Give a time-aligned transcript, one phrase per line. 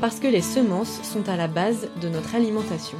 [0.00, 2.98] parce que les semences sont à la base de notre alimentation.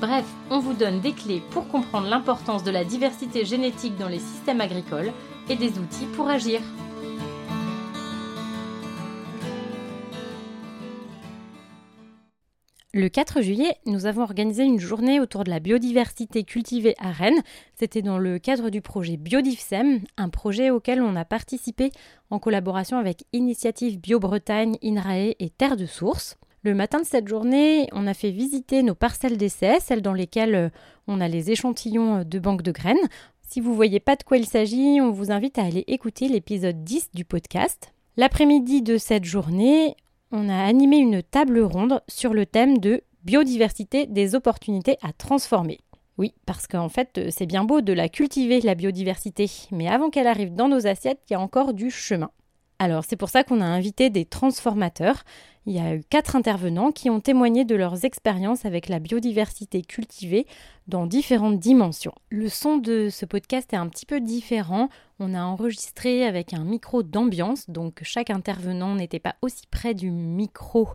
[0.00, 4.20] Bref, on vous donne des clés pour comprendre l'importance de la diversité génétique dans les
[4.20, 5.12] systèmes agricoles
[5.48, 6.60] et des outils pour agir.
[12.98, 17.44] Le 4 juillet, nous avons organisé une journée autour de la biodiversité cultivée à Rennes.
[17.76, 21.92] C'était dans le cadre du projet Biodifsem, un projet auquel on a participé
[22.30, 26.38] en collaboration avec Initiative Bio-Bretagne, INRAE et Terre de Source.
[26.64, 30.56] Le matin de cette journée, on a fait visiter nos parcelles d'essai, celles dans lesquelles
[30.56, 30.68] euh,
[31.06, 32.96] on a les échantillons de banques de graines.
[33.42, 36.26] Si vous ne voyez pas de quoi il s'agit, on vous invite à aller écouter
[36.26, 37.94] l'épisode 10 du podcast.
[38.16, 39.94] L'après-midi de cette journée,
[40.30, 45.78] on a animé une table ronde sur le thème de biodiversité des opportunités à transformer.
[46.18, 50.26] Oui, parce qu'en fait, c'est bien beau de la cultiver, la biodiversité, mais avant qu'elle
[50.26, 52.30] arrive dans nos assiettes, il y a encore du chemin.
[52.80, 55.24] Alors c'est pour ça qu'on a invité des transformateurs.
[55.68, 59.82] Il y a eu quatre intervenants qui ont témoigné de leurs expériences avec la biodiversité
[59.82, 60.46] cultivée
[60.86, 62.14] dans différentes dimensions.
[62.30, 64.88] Le son de ce podcast est un petit peu différent.
[65.20, 70.10] On a enregistré avec un micro d'ambiance, donc chaque intervenant n'était pas aussi près du
[70.10, 70.88] micro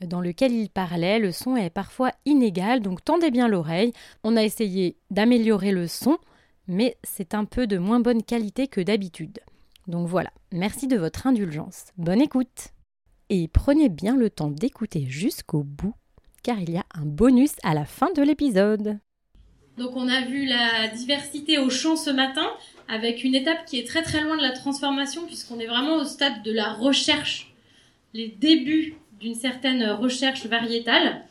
[0.00, 1.18] dans lequel il parlait.
[1.18, 3.92] Le son est parfois inégal, donc tendez bien l'oreille.
[4.22, 6.16] On a essayé d'améliorer le son,
[6.68, 9.40] mais c'est un peu de moins bonne qualité que d'habitude.
[9.88, 11.86] Donc voilà, merci de votre indulgence.
[11.98, 12.72] Bonne écoute
[13.30, 15.94] Et prenez bien le temps d'écouter jusqu'au bout,
[16.42, 18.98] car il y a un bonus à la fin de l'épisode.
[19.78, 22.46] Donc on a vu la diversité au champ ce matin,
[22.88, 26.04] avec une étape qui est très très loin de la transformation, puisqu'on est vraiment au
[26.04, 27.54] stade de la recherche,
[28.12, 31.22] les débuts d'une certaine recherche variétale.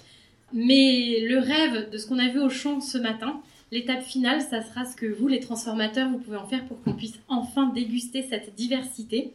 [0.53, 4.61] Mais le rêve de ce qu'on a vu au champ ce matin, L'étape finale, ça
[4.61, 8.21] sera ce que vous, les transformateurs, vous pouvez en faire pour qu'on puisse enfin déguster
[8.21, 9.33] cette diversité.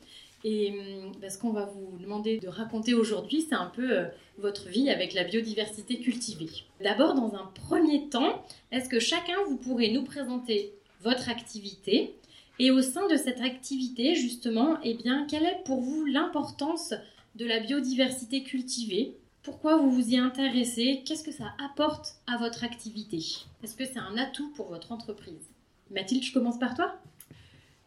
[0.49, 4.05] Et hum, bah, ce qu'on va vous demander de raconter aujourd'hui, c'est un peu euh,
[4.39, 6.49] votre vie avec la biodiversité cultivée.
[6.81, 12.15] D'abord, dans un premier temps, est-ce que chacun, vous pourrez nous présenter votre activité?
[12.61, 16.95] Et au sein de cette activité, justement, eh bien, quelle est pour vous l'importance
[17.35, 19.17] de la biodiversité cultivée?
[19.43, 21.03] Pourquoi vous vous y intéressez?
[21.05, 23.19] Qu'est-ce que ça apporte à votre activité?
[23.65, 25.51] Est-ce que c'est un atout pour votre entreprise?
[25.91, 27.01] Mathilde, je commence par toi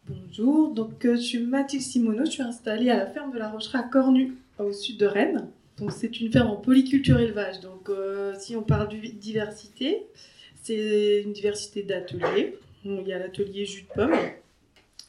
[0.09, 3.47] Bonjour, donc euh, je suis Mathilde Simoneau, je suis installée à la ferme de la
[3.47, 5.47] Rochera à Cornu, au sud de Rennes.
[5.77, 7.59] Donc c'est une ferme en polyculture élevage.
[7.59, 10.07] Donc euh, si on parle de diversité,
[10.63, 12.57] c'est une diversité d'ateliers.
[12.85, 14.15] Il y a l'atelier jus de pomme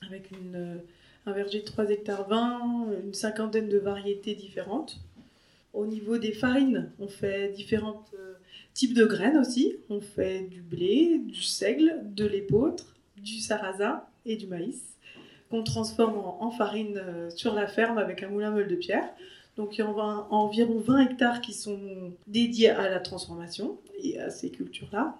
[0.06, 0.76] avec euh,
[1.24, 5.00] un verger de 3 hectares 20, une cinquantaine de variétés différentes.
[5.72, 8.04] Au niveau des farines, on fait différents
[8.74, 9.76] types de graines aussi.
[9.88, 14.96] On fait du blé, du seigle, de l'épeautre, du sarrasin et du maïs
[15.50, 19.08] qu'on transforme en, farine euh, sur la ferme avec un moulin meule de pierre.
[19.56, 24.30] Donc il y a environ 20 hectares qui sont dédiés à la transformation et à
[24.30, 25.16] ces cultures-là.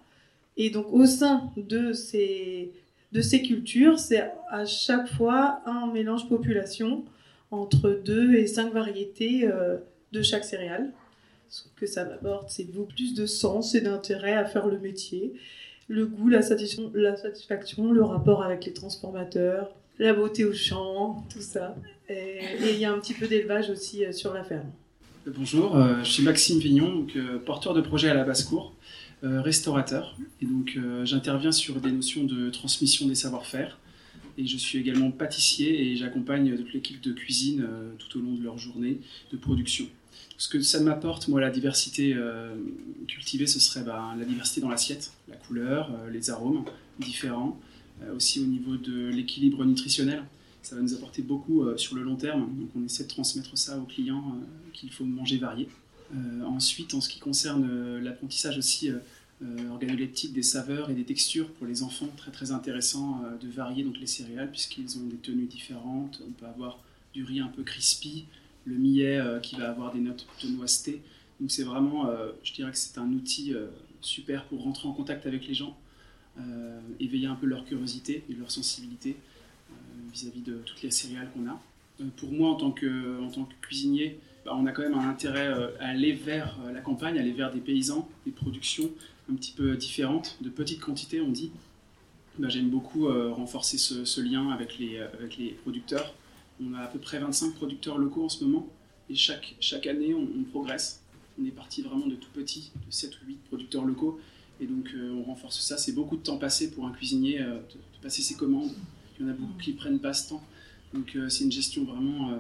[0.56, 2.72] Et donc au sein de ces,
[3.12, 7.04] de ces cultures, c'est à chaque fois un mélange population
[7.50, 9.78] entre deux et cinq variétés euh,
[10.12, 10.92] de chaque céréale.
[11.48, 15.34] Ce que ça m'apporte, c'est beaucoup plus de sens et d'intérêt à faire le métier.
[15.90, 21.26] Le goût, la satisfaction, la satisfaction, le rapport avec les transformateurs, la beauté au champ,
[21.28, 21.74] tout ça.
[22.08, 24.70] Et il y a un petit peu d'élevage aussi euh, sur la ferme.
[25.26, 27.08] Euh, bonjour, euh, je suis Maxime Vignon,
[27.44, 28.72] porteur de projet à la basse-cour,
[29.24, 30.16] restaurateur.
[30.40, 33.76] Et donc j'interviens sur des notions de transmission des savoir-faire.
[34.38, 37.66] Et je suis également pâtissier et j'accompagne toute l'équipe de cuisine
[37.98, 39.00] tout au long de leur journée
[39.32, 39.86] de production.
[40.40, 42.54] Ce que ça m'apporte, moi, la diversité euh,
[43.06, 46.64] cultivée, ce serait bah, la diversité dans l'assiette, la couleur, euh, les arômes
[46.98, 47.60] différents,
[48.02, 50.24] euh, aussi au niveau de l'équilibre nutritionnel.
[50.62, 53.78] Ça va nous apporter beaucoup sur le long terme, donc on essaie de transmettre ça
[53.78, 54.38] aux clients
[54.74, 55.68] qu'il faut manger varié.
[56.44, 58.90] ensuite, en ce qui concerne l'apprentissage aussi
[59.70, 63.98] organoleptique des saveurs et des textures pour les enfants, très très intéressant de varier donc
[63.98, 66.20] les céréales puisqu'ils ont des tenues différentes.
[66.28, 66.78] On peut avoir
[67.14, 68.26] du riz un peu crispy,
[68.64, 71.02] le millet euh, qui va avoir des notes de noiseté.
[71.40, 73.66] Donc c'est vraiment, euh, je dirais que c'est un outil euh,
[74.00, 75.76] super pour rentrer en contact avec les gens,
[77.00, 79.14] éveiller un peu leur curiosité et leur sensibilité
[80.10, 81.60] vis-à-vis de toutes les céréales qu'on a.
[82.16, 85.06] pour moi, en tant que, en tant que cuisinier, bah, on a quand même un
[85.10, 85.48] intérêt
[85.80, 88.90] à aller vers la campagne, aller vers des paysans, des productions
[89.30, 91.50] un petit peu différentes, de petites quantités, on dit.
[92.38, 96.14] Bah, j'aime beaucoup renforcer ce, lien avec les, avec les producteurs.
[96.62, 98.68] On a à peu près 25 producteurs locaux en ce moment,
[99.08, 101.02] et chaque, année, on, progresse.
[101.40, 104.20] On est parti vraiment de tout petit, de 7 ou 8 producteurs locaux,
[104.60, 105.78] et donc on renforce ça.
[105.78, 108.70] C'est beaucoup de temps passé pour un cuisinier de passer ses commandes
[109.20, 110.42] il y en a beaucoup qui prennent pas ce temps.
[110.94, 112.38] Donc euh, c'est une gestion vraiment, euh,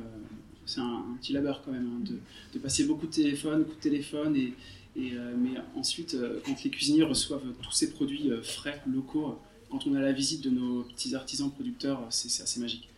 [0.66, 2.14] c'est un, petit labeur quand même, hein,
[2.52, 4.54] de, passer beaucoup de téléphones, beaucoup de téléphones, et,
[4.98, 9.38] euh, mais ensuite, quand les cuisiniers reçoivent tous ces produits frais, locaux,
[9.70, 12.89] quand on a la visite de nos petits artisans producteurs, c'est assez magique.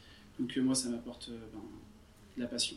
[0.42, 1.60] Donc moi, ça m'apporte ben,
[2.36, 2.76] de la passion.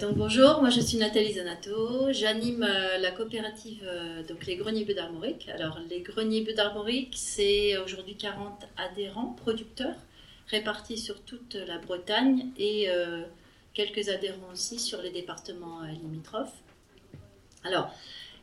[0.00, 3.88] donc bonjour, moi je suis Nathalie Zanato, j'anime la coopérative
[4.28, 5.48] donc les Greniers Bleu d'Armorique.
[5.48, 9.96] Alors les Greniers Bleu d'Armorique, c'est aujourd'hui 40 adhérents producteurs
[10.48, 13.22] répartis sur toute la Bretagne et euh,
[13.72, 16.62] quelques adhérents aussi sur les départements euh, limitrophes.
[17.64, 17.90] Alors,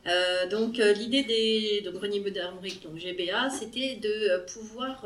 [0.07, 5.06] euh, donc l'idée des de Grenier d'Armorique, donc GBA, c'était de pouvoir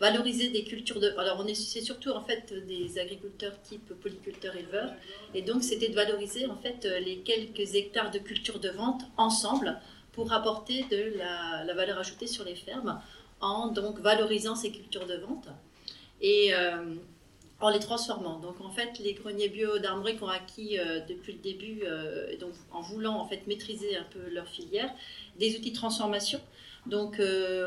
[0.00, 1.12] valoriser des cultures de.
[1.18, 4.92] Alors on est c'est surtout en fait des agriculteurs type polyculteurs éleveurs,
[5.34, 9.78] et donc c'était de valoriser en fait les quelques hectares de culture de vente ensemble
[10.12, 13.00] pour apporter de la, la valeur ajoutée sur les fermes
[13.40, 15.48] en donc valorisant ces cultures de vente
[16.20, 16.94] et euh,
[17.60, 18.38] en les transformant.
[18.38, 22.52] Donc en fait, les greniers bio d'Armorique ont acquis euh, depuis le début, euh, donc
[22.70, 24.90] en voulant en fait maîtriser un peu leur filière,
[25.38, 26.40] des outils de transformation.
[26.86, 27.20] Donc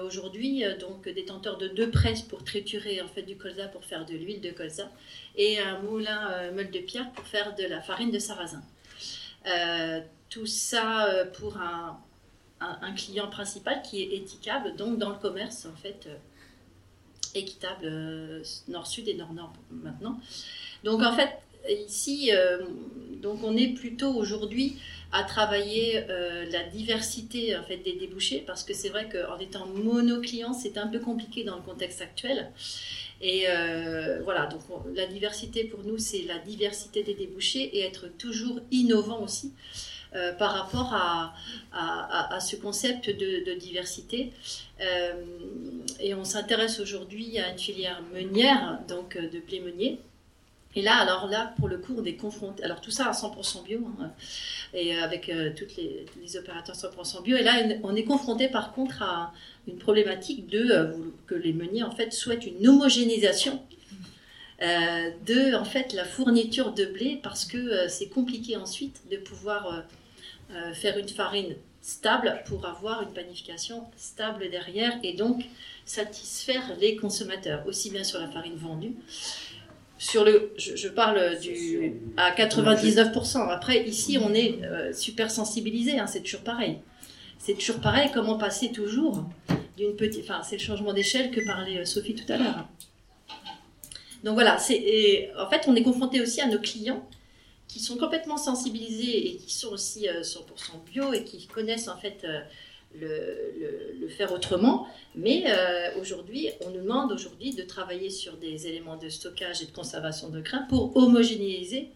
[0.04, 4.14] aujourd'hui, donc détenteur de deux presses pour triturer en fait du colza pour faire de
[4.14, 4.90] l'huile de colza
[5.36, 8.64] et un moulin meule de pierre pour faire de la farine de sarrasin.
[10.30, 12.00] tout ça pour un,
[12.62, 16.08] un, client principal qui est éthicable, donc dans le commerce en fait
[17.36, 20.20] équitable euh, nord-sud et nord-nord maintenant.
[20.84, 21.30] Donc en fait,
[21.70, 22.60] ici, euh,
[23.22, 24.78] donc on est plutôt aujourd'hui
[25.12, 29.68] à travailler euh, la diversité en fait des débouchés parce que c'est vrai qu'en étant
[29.68, 32.52] mono-client, c'est un peu compliqué dans le contexte actuel.
[33.24, 33.46] Et
[34.24, 34.62] voilà, donc
[34.96, 39.54] la diversité pour nous, c'est la diversité des débouchés et être toujours innovant aussi.
[40.14, 41.34] Euh, par rapport à,
[41.72, 44.34] à, ce concept de, diversité.
[44.82, 45.14] Euh,
[46.02, 50.00] et on s'intéresse aujourd'hui à une filière meunière, donc euh, de blé meunier.
[50.76, 52.62] Et là, alors là, pour le coup, on est confronté.
[52.62, 54.12] Alors tout ça à 100% bio, hein,
[54.74, 57.38] et avec euh, tous les, les, opérateurs 100% bio.
[57.38, 57.54] Et là,
[57.84, 59.32] on est confronté par contre à
[59.66, 60.94] une problématique de
[61.26, 63.64] que les meuniers en fait souhaitent une homogénéisation
[64.60, 69.86] de en fait la fourniture de blé parce que c'est compliqué ensuite de pouvoir
[70.56, 75.44] euh, faire une farine stable pour avoir une panification stable derrière et donc
[75.86, 78.94] satisfaire les consommateurs, aussi bien sur la farine vendue.
[79.98, 83.50] Sur le, je, parle du, à 99%.
[83.50, 86.80] Après, ici, on est euh, super sensibilisé, hein, c'est toujours pareil.
[87.38, 89.24] C'est toujours pareil, comment passer toujours
[89.78, 90.24] d'une petite.
[90.24, 92.68] Enfin, c'est le changement d'échelle que parlait euh, Sophie tout à l'heure.
[94.24, 97.08] Donc voilà, c'est, en fait, on est confronté aussi à nos clients
[97.72, 101.96] qui sont complètement sensibilisés et qui sont aussi 100% euh, bio et qui connaissent en
[101.96, 102.42] fait euh,
[104.02, 104.90] le, faire autrement.
[105.16, 109.68] Mais euh, aujourd'hui, on nous demande aujourd'hui de travailler sur des éléments de stockage et
[109.68, 111.88] de conservation de grains pour homogénéiser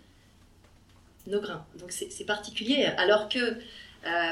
[1.27, 1.65] nos grains.
[1.77, 3.57] Donc c'est particulier, alors que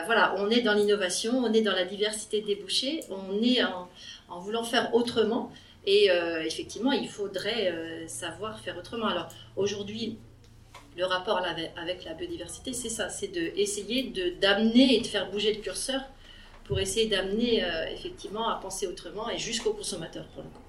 [0.05, 3.89] voilà, on est dans l'innovation, on est dans la diversité des bouchers, on est en,
[4.29, 5.51] en voulant faire autrement.
[5.87, 6.09] Et
[6.45, 9.07] effectivement, il faudrait savoir faire autrement.
[9.07, 10.19] Alors aujourd'hui,
[10.97, 11.41] le rapport
[11.75, 16.01] avec la biodiversité, c'est ça, c'est d'essayer de, d'amener et de faire bouger le curseur
[16.65, 20.61] pour essayer d'amener euh, effectivement à penser autrement et jusqu'au consommateur pour le coup.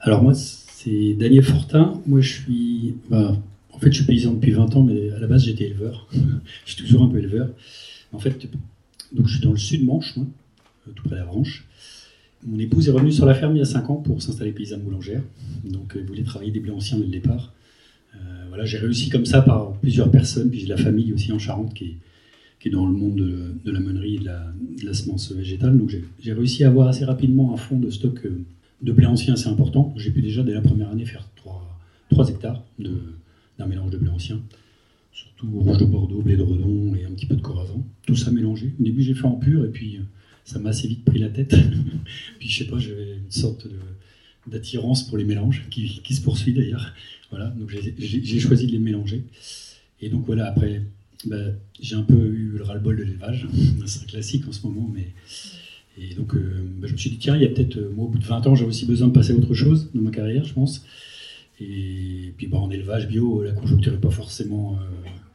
[0.00, 2.02] Alors moi, c'est Daniel Fortin.
[2.06, 3.36] Moi, je suis, bah,
[3.72, 6.06] en fait, je suis paysan depuis 20 ans, mais à la base, j'étais éleveur.
[6.64, 7.48] je suis toujours un peu éleveur.
[8.12, 8.48] En fait,
[9.12, 10.26] donc je suis dans le sud Manche, moi,
[10.88, 11.66] euh, tout près de la Branche.
[12.44, 14.82] Mon épouse est revenue sur la ferme il y a 5 ans pour s'installer paysanne
[14.82, 15.22] boulangère.
[15.64, 17.52] Donc, elle voulait travailler des blés anciens dès le départ
[18.66, 21.84] j'ai réussi comme ça par plusieurs personnes, puis j'ai la famille aussi en Charente qui
[21.84, 21.96] est,
[22.60, 25.78] qui est dans le monde de, la meunerie et de la, semence végétale.
[25.78, 28.44] Donc j'ai réussi à avoir assez rapidement un fonds de stock euh,
[28.82, 29.94] de blé ancien assez important.
[29.96, 31.78] J'ai pu déjà dès la première année faire 3,
[32.10, 34.40] 3 hectares d'un mélange de blé ancien,
[35.12, 37.84] surtout rouge de Bordeaux, blé de Redon et un petit peu de Corazon.
[38.06, 38.74] Tout ça mélangé.
[38.78, 40.02] Au début j'ai fait en pur et puis euh,
[40.44, 41.54] ça m'a assez vite pris la tête.
[42.38, 43.66] puis je sais pas, j'avais une sorte
[44.46, 46.92] d'attirance pour les mélanges qui, qui se poursuit d'ailleurs.
[47.30, 49.24] Voilà, donc j'ai choisi de les mélanger.
[50.00, 50.82] Et donc voilà, après,
[51.24, 51.36] bah,
[51.80, 53.48] j'ai un peu eu le ras-le-bol de l'élevage.
[53.86, 55.08] C'est un classique en ce moment, mais.
[55.98, 58.04] Et donc, euh, bah, je me suis dit, tiens, il y a peut-être, euh, moi,
[58.04, 60.10] au bout de 20 ans, j'ai aussi besoin de passer à autre chose dans ma
[60.10, 60.84] carrière, je pense.
[61.58, 64.78] Et puis bah, en élevage bio, la conjoncture n'est pas forcément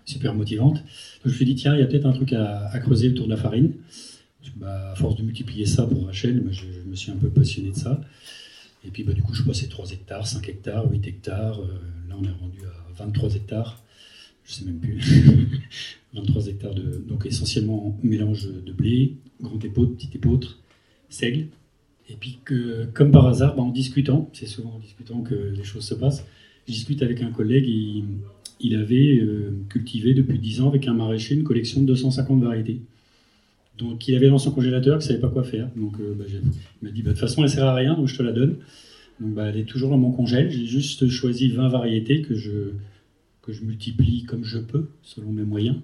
[0.06, 0.76] super motivante.
[0.76, 0.84] Donc
[1.26, 3.32] je me suis dit, tiens, il y a peut-être un truc à, creuser autour de
[3.32, 3.74] la farine.
[4.58, 7.76] Bah, à force de multiplier ça pour Rachel, je, me suis un peu passionné de
[7.76, 8.02] ça.
[8.86, 11.60] Et puis bah, du coup, je passais 3 hectares, 5 hectares, 8 hectares.
[12.10, 13.84] là, on est rendu à 23 hectares.
[14.44, 15.00] Je sais même plus.
[16.14, 17.04] 23 hectares de.
[17.08, 20.60] Donc essentiellement mélange de blé, grand épeautre, petit épeautre,
[21.10, 21.48] seigle.
[22.10, 22.40] Et puis
[22.94, 26.26] comme par hasard, bah, en discutant, c'est souvent en discutant que les choses se passent,
[26.68, 28.04] je discute avec un collègue et
[28.60, 32.82] il avait euh, cultivé depuis 10 ans avec un maraîcher une collection de 250 variétés.
[33.82, 35.68] Donc il avait dans son congélateur, il ne savait pas quoi faire.
[35.76, 37.96] Donc euh, bah, il m'a dit, bah, de toute façon, elle ne sert à rien,
[37.96, 38.58] donc je te la donne.
[39.20, 40.52] Donc bah, elle est toujours dans mon congèle.
[40.52, 42.72] J'ai juste choisi 20 variétés que je,
[43.64, 45.78] multiplie comme je peux, selon mes moyens,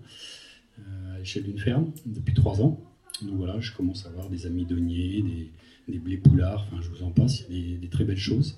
[0.79, 2.79] euh, à l'échelle d'une ferme, depuis 3 ans.
[3.23, 7.03] Donc voilà, je commence à avoir des amidoniers, des, des blés poulards, enfin je vous
[7.03, 8.57] en passe, il y a des, très belles choses.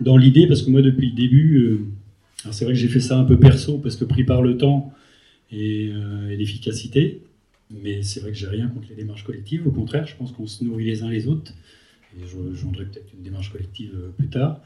[0.00, 1.84] Dans l'idée, parce que moi depuis le début,
[2.50, 4.92] c'est vrai que j'ai fait ça un peu perso, parce que pris par le temps
[5.52, 5.92] et
[6.30, 7.20] l'efficacité,
[7.72, 9.66] mais c'est vrai que j'ai rien contre les démarches collectives.
[9.66, 11.52] Au contraire, je pense qu'on se nourrit les uns les autres.
[12.16, 14.60] Et je rejoindrai peut-être une démarche collective euh, plus tard.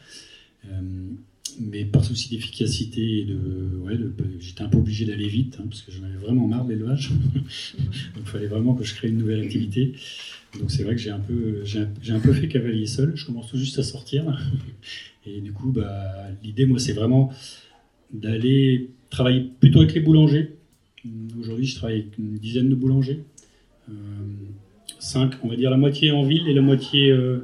[0.66, 0.80] Euh,
[1.60, 3.26] mais par souci d'efficacité,
[4.40, 7.10] j'étais un peu obligé d'aller vite, hein, parce que j'en avais vraiment marre de l'élevage.
[7.78, 9.92] Donc il fallait vraiment que je crée une nouvelle activité.
[10.58, 13.16] Donc c'est vrai que j'ai un, peu, j'ai un peu fait cavalier seul.
[13.16, 14.24] Je commence tout juste à sortir.
[15.26, 17.32] Et du coup, bah, l'idée, moi, c'est vraiment
[18.12, 20.55] d'aller travailler plutôt avec les boulangers,
[21.38, 23.22] Aujourd'hui, je travaille avec une dizaine de boulangers.
[23.88, 23.92] Euh,
[24.98, 27.38] cinq, on va dire la moitié en ville et la moitié euh,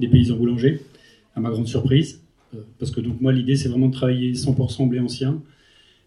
[0.00, 0.80] des paysans boulangers,
[1.34, 2.22] à ma grande surprise.
[2.54, 5.42] Euh, parce que donc moi, l'idée, c'est vraiment de travailler 100% blé ancien.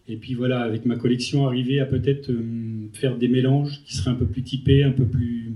[0.08, 2.32] Et puis voilà, avec ma collection, arriver à peut-être
[2.94, 5.52] faire des mélanges qui seraient un peu plus typés, un peu plus.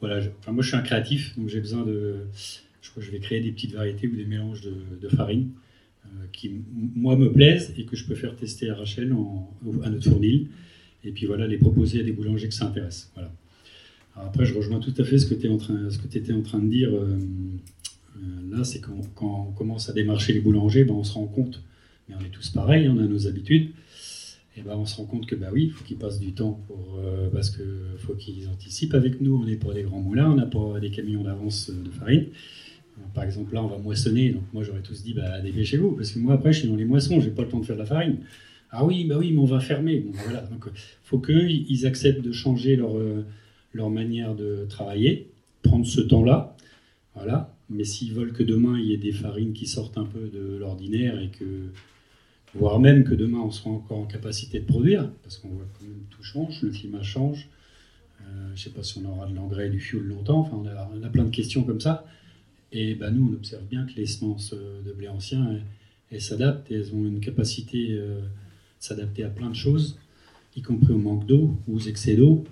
[0.00, 2.16] Voilà, enfin, moi je suis un créatif, donc j'ai besoin de.
[2.82, 5.50] Je crois que je vais créer des petites variétés ou des mélanges de, farine
[6.32, 6.50] qui,
[6.94, 9.50] moi, me plaisent et que je peux faire tester à Rachel, en,
[9.82, 10.48] à notre fournil
[11.04, 13.10] et puis voilà, les proposer à des boulangers que ça intéresse.
[13.14, 13.32] Voilà.
[14.16, 16.90] après, je rejoins tout à fait ce que tu étais en train de dire.
[16.92, 17.18] Euh,
[18.16, 21.62] euh, là, c'est quand, on commence à démarcher les boulangers, ben, on se rend compte,
[22.08, 23.70] mais on est tous pareils, on a nos habitudes,
[24.56, 26.60] et ben, on se rend compte que bah oui, il faut qu'ils passent du temps
[26.66, 27.64] pour, euh, parce qu'il
[27.98, 29.36] faut qu'ils anticipent avec nous.
[29.36, 32.26] On n'est pas des grands moulins, on n'a pas des camions d'avance de farine.
[33.14, 36.18] Par exemple, là, on va moissonner, donc moi j'aurais tous dit, bah, dépêchez-vous, parce que
[36.18, 37.86] moi après, je suis dans les moissons, j'ai pas le temps de faire de la
[37.86, 38.16] farine.
[38.70, 40.00] Ah oui, bah oui, mais on va fermer.
[40.00, 40.42] Bon, voilà.
[40.42, 43.24] Donc, il faut qu'ils acceptent de changer leur, euh,
[43.72, 45.30] leur manière de travailler,
[45.62, 46.56] prendre ce temps-là.
[47.14, 47.54] Voilà.
[47.70, 50.56] Mais s'ils veulent que demain, il y ait des farines qui sortent un peu de
[50.56, 51.70] l'ordinaire et que,
[52.54, 55.84] voire même que demain, on sera encore en capacité de produire, parce qu'on voit que
[56.10, 57.48] tout change, le climat change.
[58.20, 60.40] Euh, je ne sais pas si on aura de l'engrais et du fioul longtemps.
[60.40, 62.04] Enfin, on a, plein de questions comme ça.
[62.72, 65.58] Et bah, nous, on observe bien que les semences de blé ancien,
[66.10, 68.20] elles, s'adaptent et elles ont une capacité euh,
[68.78, 69.98] s'adapter à plein de choses,
[70.56, 72.44] y compris au manque d'eau ou aux excès d'eau.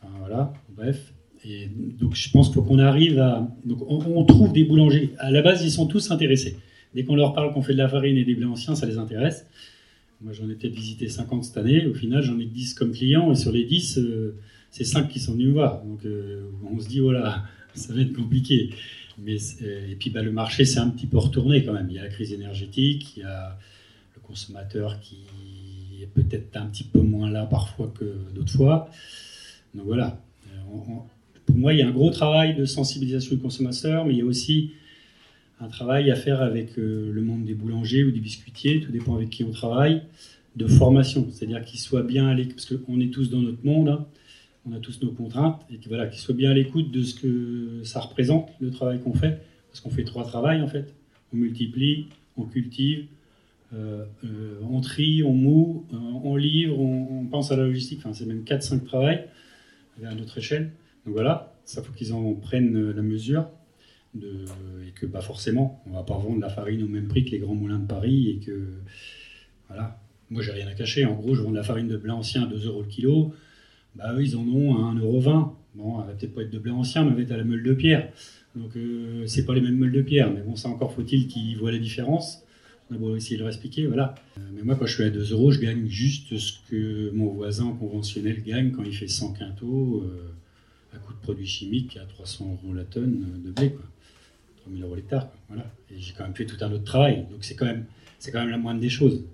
[0.00, 1.12] Enfin, voilà, bref.
[1.44, 1.68] Et
[2.00, 3.46] donc je pense qu'il faut qu'on arrive à...
[3.64, 5.10] Donc on, trouve des boulangers.
[5.18, 6.56] À la base, ils sont tous intéressés.
[6.94, 8.98] Dès qu'on leur parle qu'on fait de la farine et des blés anciens, ça les
[8.98, 9.46] intéresse.
[10.22, 11.86] Moi, j'en ai peut-être visité 50 cette année.
[11.86, 13.30] Au final, j'en ai 10 comme clients.
[13.30, 14.36] Et sur les 10, euh,
[14.70, 15.84] c'est 5 qui sont venus me voir.
[15.84, 18.70] Donc euh, on se dit, voilà, ça va être compliqué.
[19.18, 21.88] Mais, et puis bah, le marché s'est un petit peu retourné quand même.
[21.90, 23.58] Il y a la crise énergétique, il y a
[24.16, 25.18] le consommateur qui
[26.14, 28.90] peut-être un petit peu moins là parfois que d'autres fois.
[29.74, 30.20] Donc voilà.
[30.52, 30.80] Euh,
[31.46, 34.22] pour moi, il y a un gros travail de sensibilisation du consommateur, mais il y
[34.22, 34.72] a aussi
[35.60, 39.14] un travail à faire avec euh, le monde des boulangers ou des biscuitiers, tout dépend
[39.14, 40.02] avec qui on travaille,
[40.56, 43.88] de formation, c'est-à-dire qu'ils soient bien à l'écoute, parce qu'on est tous dans notre monde,
[43.88, 44.06] hein.
[44.66, 47.80] on a tous nos contraintes, et qu'ils voilà, soient bien à l'écoute de ce que
[47.82, 50.94] ça représente, le travail qu'on fait, parce qu'on fait trois travails en fait,
[51.32, 53.06] on multiplie, on cultive,
[53.74, 58.26] euh, euh, on trie, on moue, euh, on livre, on, pense à la logistique, c'est
[58.26, 59.26] même 4-5 travails
[60.04, 60.72] à notre échelle.
[61.04, 63.48] Donc voilà, ça faut qu'ils en prennent la mesure.
[64.16, 67.40] Et que bah forcément, on va pas vendre la farine au même prix que les
[67.40, 68.74] grands moulins de Paris et que
[69.66, 70.00] voilà,
[70.30, 71.04] moi j'ai rien à cacher.
[71.04, 73.34] En gros, je vends de la farine de blé ancien à 2 euros le kilo.
[73.96, 75.56] Bah eux, ils en ont à 1,20 euro.
[75.74, 77.44] Bon, elle va peut-être pas être de blé ancien, mais elle va être à la
[77.44, 78.08] meule de pierre.
[78.54, 81.58] Donc euh, c'est pas les mêmes meules de pierre, mais bon, ça encore faut-il qu'ils
[81.58, 82.43] voient la différence.
[82.90, 84.14] On va essayer de leur expliquer, voilà.
[84.38, 87.28] Euh, mais moi, quand je suis à 2 euros, je gagne juste ce que mon
[87.28, 90.30] voisin conventionnel gagne quand il fait 100 quintaux euh,
[90.94, 93.84] à coût de produits chimiques à 300 euros la tonne de blé, quoi.
[94.64, 95.70] 3000 euros l'hectare, voilà.
[95.90, 97.84] Et j'ai quand même fait tout un autre travail, donc c'est quand même,
[98.18, 99.24] c'est quand même la moindre des choses.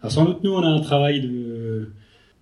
[0.00, 1.90] Alors sans doute, nous, on a un travail de,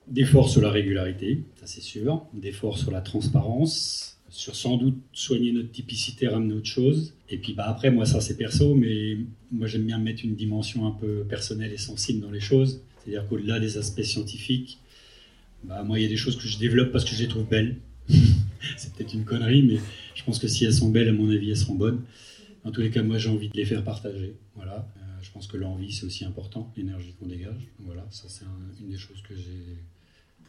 [0.08, 5.52] d'effort sur la régularité, ça c'est sûr, d'effort sur la transparence, sur sans doute soigner
[5.52, 7.14] notre typicité, ramener autre chose.
[7.28, 9.16] Et puis bah, après, moi, ça c'est perso, mais
[9.52, 12.82] moi j'aime bien mettre une dimension un peu personnelle et sensible dans les choses.
[12.98, 14.78] C'est-à-dire qu'au-delà des aspects scientifiques,
[15.62, 17.48] bah, moi il y a des choses que je développe parce que je les trouve
[17.48, 17.76] belles.
[18.76, 19.78] c'est peut-être une connerie, mais
[20.16, 22.02] je pense que si elles sont belles, à mon avis, elles seront bonnes.
[22.64, 24.34] En tous les cas, moi j'ai envie de les faire partager.
[24.56, 24.90] Voilà.
[24.96, 27.68] Euh, je pense que l'envie c'est aussi important, l'énergie qu'on dégage.
[27.78, 28.44] Voilà, ça c'est
[28.80, 29.78] une des choses que j'ai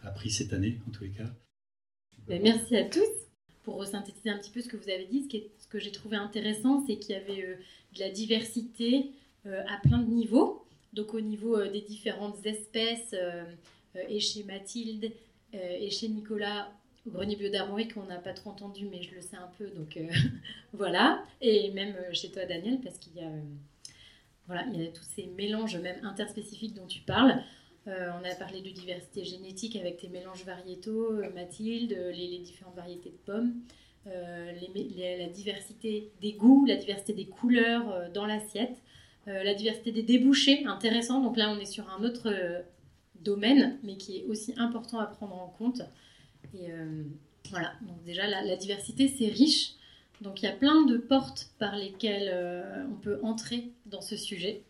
[0.04, 1.32] appris cette année, en tous les cas.
[2.28, 3.25] Ben, merci à tous
[3.66, 5.28] pour synthétiser un petit peu ce que vous avez dit,
[5.60, 7.56] ce, que j'ai trouvé intéressant, c'est qu'il y avait euh,
[7.94, 9.12] de la diversité
[9.46, 10.64] euh, à plein de niveaux.
[10.94, 13.14] Donc au niveau euh, des différentes espèces,
[14.10, 15.12] et chez Mathilde,
[15.54, 16.70] et chez Nicolas,
[17.08, 17.50] au grenier bio
[17.94, 19.98] qu'on n'a pas trop entendu, mais je le sais un peu, donc
[20.74, 21.24] voilà.
[21.40, 23.32] Et même chez toi, Daniel, parce qu'il y a,
[24.48, 27.42] voilà, il y a tous ces mélanges, même interspécifiques dont tu parles.
[27.88, 32.40] Euh, on a parlé de diversité génétique avec tes mélanges variétaux, euh, Mathilde, euh, les,
[32.40, 33.54] différentes variétés de pommes,
[34.06, 38.78] la diversité des goûts, la diversité des couleurs dans l'assiette,
[39.26, 41.22] la diversité des débouchés, intéressant.
[41.22, 42.32] Donc là, on est sur un autre
[43.22, 45.82] domaine, mais qui est aussi important à prendre en compte.
[46.54, 46.68] Et
[47.50, 49.72] voilà, donc déjà, la, la diversité, c'est riche.
[50.22, 52.32] Donc il y a plein de portes par lesquelles
[52.92, 54.62] on peut entrer dans ce sujet.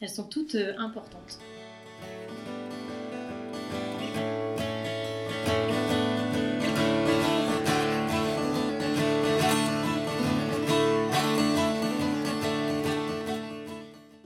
[0.00, 1.38] Elles sont toutes importantes.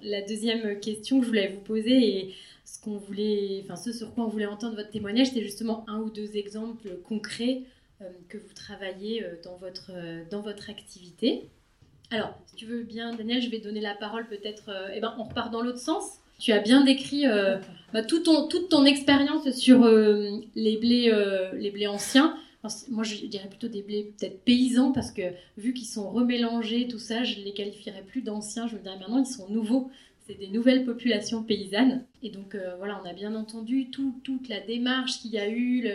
[0.07, 2.35] La deuxième question que je voulais vous poser et
[2.65, 6.01] ce qu'on voulait, enfin ce sur quoi on voulait entendre votre témoignage, c'est justement un
[6.01, 7.63] ou deux exemples concrets
[8.03, 11.49] euh, que vous travaillez euh, dans votre, euh, dans votre activité.
[12.11, 14.71] Alors, si tu veux bien, Daniel, je vais donner la parole peut-être.
[14.95, 16.19] eh ben, on repart dans l'autre sens.
[16.39, 17.25] Tu as bien décrit
[17.93, 21.13] bah, tout ton, toute ton expérience sur les blés,
[21.55, 22.37] les blés anciens.
[22.91, 25.23] Moi, je dirais plutôt des blés peut-être paysans parce que
[25.57, 28.67] vu qu'ils sont remélangés, tout ça, je les qualifierais plus d'anciens.
[28.67, 29.91] Je me dirais maintenant, ils sont nouveaux
[30.27, 32.05] c'est des nouvelles populations paysannes.
[32.23, 35.89] Et donc euh, voilà, on a bien entendu toute la démarche qu'il y a eu,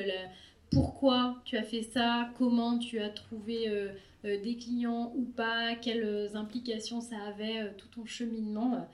[0.72, 3.90] pourquoi tu as fait ça, comment tu as trouvé euh,
[4.26, 8.88] euh, des clients ou pas, quelles implications ça avait, tout ton cheminement.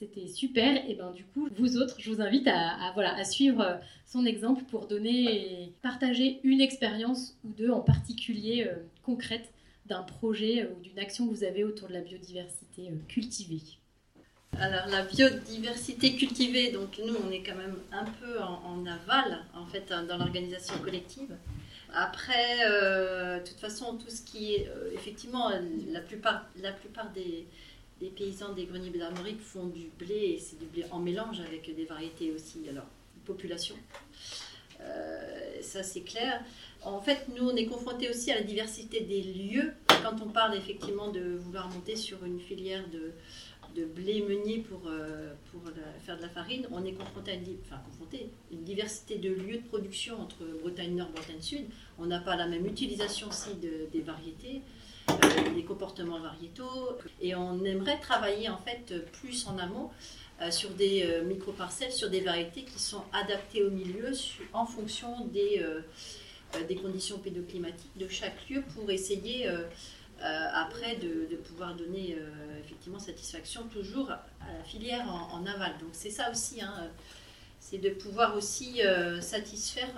[0.00, 0.88] C'était super.
[0.88, 4.64] Et ben du coup, vous autres, je vous invite à, voilà, à suivre son exemple
[4.64, 8.70] pour donner, partager une expérience ou deux en particulier
[9.02, 9.52] concrète
[9.84, 13.60] d'un projet ou d'une action que vous avez autour de la biodiversité cultivée.
[14.58, 19.66] Alors la biodiversité cultivée, donc nous on est quand même un peu en, aval en
[19.66, 21.36] fait dans l'organisation collective.
[21.92, 25.50] Après, euh, de toute façon, tout ce qui est euh, effectivement
[25.88, 27.46] la plupart, la plupart des,
[28.08, 32.32] paysans des greniers d'Armorique font du blé c'est du blé en mélange avec des variétés
[32.32, 32.68] aussi.
[32.68, 32.86] Alors
[33.24, 33.76] population,
[34.80, 36.42] euh, ça c'est clair.
[36.82, 39.72] En fait, nous on est confrontés aussi à la diversité des lieux.
[40.02, 43.12] Quand on parle effectivement de vouloir monter sur une filière de
[43.74, 45.62] de blé meunier pour, euh, pour
[46.00, 50.44] faire de la farine, on est confronté à une, diversité de lieux de production entre
[50.60, 51.66] Bretagne Nord, Bretagne Sud.
[51.98, 54.62] On n'a pas la même utilisation aussi de, des variétés,
[55.54, 56.98] des comportements variétaux.
[57.20, 59.90] Et on aimerait travailler en fait plus en amont
[60.40, 64.12] euh, sur des micro-parcelles, sur des variétés qui sont adaptées au milieu
[64.52, 65.64] en fonction des,
[66.68, 69.48] des conditions pédoclimatiques de chaque lieu pour essayer
[70.22, 75.72] euh, après de, pouvoir donner euh, effectivement satisfaction toujours à la filière en, aval.
[75.80, 76.74] Donc c'est ça aussi, hein,
[77.58, 79.88] c'est de pouvoir aussi euh, satisfaire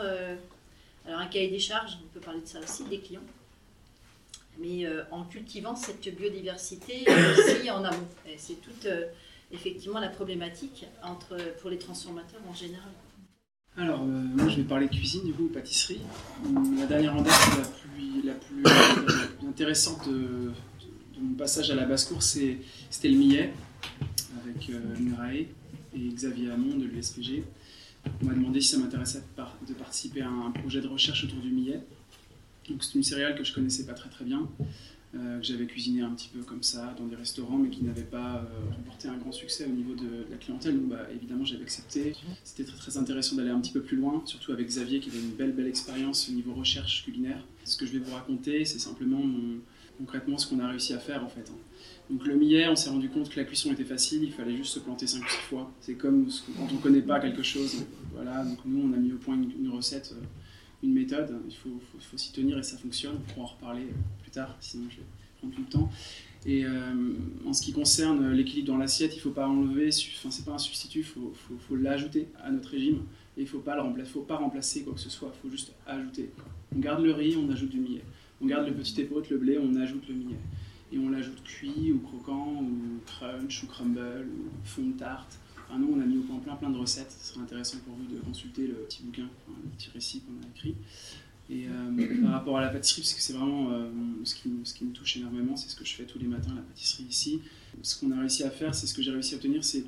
[1.04, 3.24] alors un cahier des charges, on peut parler de ça aussi, des clients,
[4.58, 7.04] mais en cultivant cette biodiversité
[7.38, 8.08] aussi en amont.
[8.36, 8.86] C'est toute
[9.50, 10.86] effectivement la problématique
[11.60, 12.92] pour les transformateurs en général.
[13.76, 16.00] Alors, euh, moi je vais parler cuisine, du coup, pâtisserie.
[16.78, 17.32] La dernière en date,
[18.22, 18.62] la plus,
[19.48, 20.52] intéressante de,
[21.18, 22.58] mon passage à la basse-cour, c'était
[23.08, 23.52] le millet,
[24.44, 25.46] avec euh, Murae
[25.94, 27.44] et Xavier Hamon de l'USPG.
[28.22, 29.22] On m'a demandé si ça m'intéressait
[29.66, 31.80] de, participer à un projet de recherche autour du millet.
[32.68, 34.48] Donc c'est une céréale que je connaissais pas très très bien.
[35.14, 38.00] Euh, que j'avais cuisiné un petit peu comme ça dans des restaurants, mais qui n'avait
[38.00, 40.80] pas euh, remporté un grand succès au niveau de, la clientèle.
[40.80, 42.14] Donc bah, évidemment, j'avais accepté.
[42.44, 45.18] C'était très très intéressant d'aller un petit peu plus loin, surtout avec Xavier qui avait
[45.20, 47.44] une belle belle expérience au niveau recherche culinaire.
[47.64, 49.22] Ce que je vais vous raconter, c'est simplement
[49.98, 51.50] concrètement ce qu'on a réussi à faire en fait.
[51.50, 51.58] Hein.
[52.10, 54.74] Donc le millet, on s'est rendu compte que la cuisson était facile, il fallait juste
[54.74, 55.70] se planter 5 ou 6 fois.
[55.80, 57.84] C'est comme quand on ne connaît pas quelque chose.
[58.12, 60.24] Voilà, donc nous on a mis au point une, recette, euh,
[60.82, 63.14] une méthode, il faut, s'y tenir et ça fonctionne.
[63.16, 63.86] On pourra en reparler
[64.32, 65.02] tard, sinon je vais
[65.38, 65.90] prendre tout le temps.
[66.44, 67.14] Et euh,
[67.46, 70.52] en ce qui concerne l'équilibre dans l'assiette, il ne faut pas enlever, enfin c'est pas
[70.52, 73.02] un substitut, il faut, l'ajouter à notre régime.
[73.36, 75.72] Et il ne faut pas, faut pas remplacer quoi que ce soit, il faut juste
[75.86, 76.30] ajouter.
[76.74, 78.02] On garde le riz, on ajoute du millet.
[78.42, 80.38] On garde le petit épaule, le blé, on ajoute le millet.
[80.92, 85.38] Et on l'ajoute cuit ou croquant ou crunch ou crumble ou fond de tarte.
[85.72, 87.14] Enfin, nous, on a mis au point plein plein de recettes.
[87.18, 90.50] Ce serait intéressant pour vous de consulter le petit bouquin, le petit récit qu'on a
[90.54, 90.74] écrit.
[91.50, 93.90] Et euh, par rapport à la pâtisserie, parce que c'est vraiment euh,
[94.24, 96.52] ce, qui, ce, qui, me touche énormément, c'est ce que je fais tous les matins,
[96.54, 97.40] la pâtisserie ici.
[97.82, 99.84] Ce qu'on a réussi à faire, c'est ce que j'ai réussi à obtenir, c'est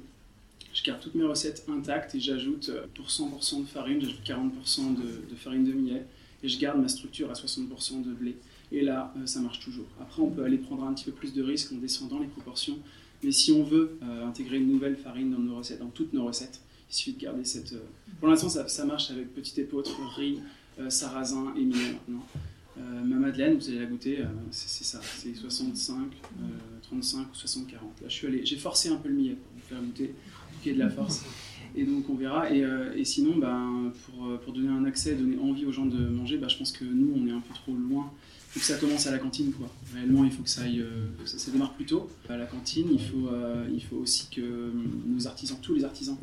[0.72, 4.96] je garde toutes mes recettes intactes et j'ajoute euh, pour 100% de farine, j'ajoute 40%
[4.96, 6.06] de, de, farine de millet
[6.42, 8.36] et je garde ma structure à 60% de blé.
[8.72, 9.86] Et là, ça marche toujours.
[10.00, 12.78] Après, on peut aller prendre un petit peu plus de risques en descendant les proportions.
[13.24, 16.60] Mais si on veut intégrer une nouvelle farine dans nos recettes, dans toutes nos recettes,
[16.90, 17.74] il suffit de garder cette.
[18.20, 20.40] Pour l'instant, ça, marche avec petit épeautre, riz,
[20.80, 22.24] euh, sarrasin et millet maintenant.
[22.76, 26.10] Euh, ma madeleine, vous allez la goûter, euh, c'est ça, c'est 65,
[26.82, 27.72] 35 ou 60-40.
[27.72, 30.62] Là, je suis allé, j'ai forcé un peu le millet pour vous faire goûter, pour
[30.62, 31.24] qu'il y ait de la force.
[31.76, 32.50] Et donc on verra.
[32.50, 36.48] Et, sinon, ben, pour, pour, donner un accès, donner envie aux gens de manger, ben,
[36.48, 38.12] je pense que nous, on est un peu trop loin
[38.54, 39.52] faut que ça commence à la cantine.
[39.52, 39.68] Quoi.
[39.92, 42.08] Réellement, il faut que ça, aille, euh, ça, démarre plus tôt.
[42.28, 44.70] À la cantine, il faut, euh, il faut aussi que euh,
[45.06, 46.16] nos artisans, tous les artisans,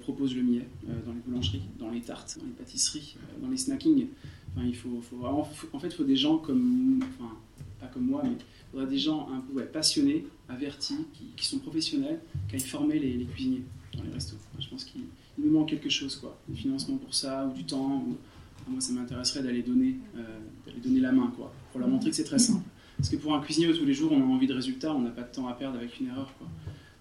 [0.00, 0.68] proposent le millet
[1.04, 4.06] dans les boulangeries, dans les tartes, dans les pâtisseries, dans les snackings.
[4.54, 7.32] Enfin, il faut, faut en fait, il faut des gens comme, enfin,
[7.80, 11.04] pas comme moi, mais il faudra des gens un peu passionnés, avertis,
[11.36, 13.64] qui, sont professionnels, qui aillent former les, cuisiniers
[13.96, 14.36] dans les restos.
[14.60, 15.02] je pense qu'il
[15.38, 16.38] nous manque quelque chose, quoi.
[16.48, 18.06] Du financement pour ça, ou du temps.
[18.68, 22.24] Moi, ça m'intéresserait d'aller donner, d'aller donner la main, quoi pour leur montrer que c'est
[22.24, 22.68] très simple.
[22.98, 25.10] Parce que pour un cuisinier tous les jours, on a envie de résultats, on n'a
[25.10, 26.32] pas de temps à perdre avec une erreur.
[26.38, 26.46] Quoi.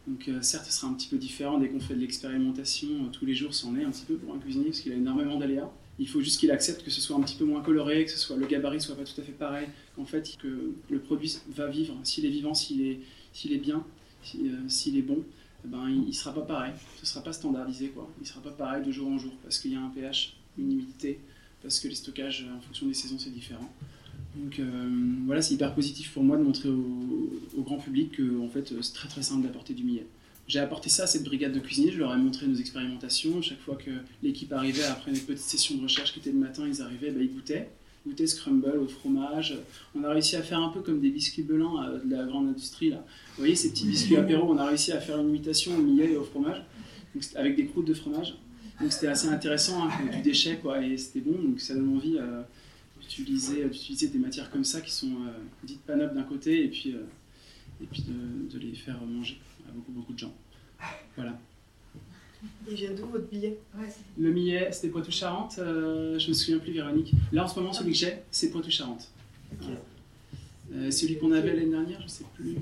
[0.07, 3.09] Donc euh, certes, ce sera un petit peu différent dès qu'on fait de l'expérimentation euh,
[3.11, 5.37] tous les jours, c'en est un petit peu pour un cuisinier parce qu'il a énormément
[5.37, 5.69] d'aléas.
[5.99, 8.17] Il faut juste qu'il accepte que ce soit un petit peu moins coloré, que ce
[8.17, 11.67] soit le gabarit soit pas tout à fait pareil, qu'en fait que le produit va
[11.67, 11.95] vivre.
[12.03, 12.99] S'il est vivant, s'il est,
[13.33, 13.83] s'il est bien,
[14.35, 15.19] euh, s'il est bon,
[15.63, 16.73] eh ben il, ne sera pas pareil.
[16.99, 18.09] Ce sera pas standardisé quoi.
[18.19, 20.71] Il sera pas pareil de jour en jour parce qu'il y a un pH, une
[20.71, 21.19] humidité,
[21.61, 23.71] parce que les stockages en fonction des saisons c'est différent.
[24.35, 24.89] Donc euh,
[25.25, 28.93] voilà, c'est hyper positif pour moi de montrer au, grand public que en fait, c'est
[28.93, 30.05] très très simple d'apporter du millet.
[30.47, 33.41] J'ai apporté ça à cette brigade de cuisiniers, je leur ai montré nos expérimentations.
[33.41, 33.91] Chaque fois que
[34.23, 37.21] l'équipe arrivait après une petite session de recherche qui était le matin, ils arrivaient, bah,
[37.21, 37.69] ils goûtaient.
[38.05, 39.57] Ils goûtaient scrumble au fromage.
[39.95, 42.49] On a réussi à faire un peu comme des biscuits belins euh, de la grande
[42.49, 42.89] industrie.
[42.89, 43.05] Là.
[43.35, 46.13] Vous voyez, ces petits biscuits apéro, on a réussi à faire une imitation au millet
[46.13, 46.61] et au fromage,
[47.35, 48.35] avec des croûtes de fromage.
[48.81, 52.17] Donc c'était assez intéressant, hein, du déchet, quoi, et c'était bon, donc ça donne envie.
[52.17, 52.41] Euh,
[53.01, 55.31] d'utiliser, d'utiliser des matières comme ça qui sont euh,
[55.63, 57.03] dites pas d'un côté et puis, euh,
[57.81, 60.33] et puis de, de, les faire manger à beaucoup, beaucoup de gens.
[61.15, 61.37] Voilà.
[62.67, 63.59] Il vient d'où votre billet?
[64.17, 65.59] Le millet, c'était Poitou-Charentes.
[65.59, 67.13] Euh, je me souviens plus, Véronique.
[67.31, 69.11] Là, en ce moment, celui que j'ai, c'est Poitou-Charentes.
[70.89, 72.57] Celui qu'on avait l'année dernière, je ne sais plus.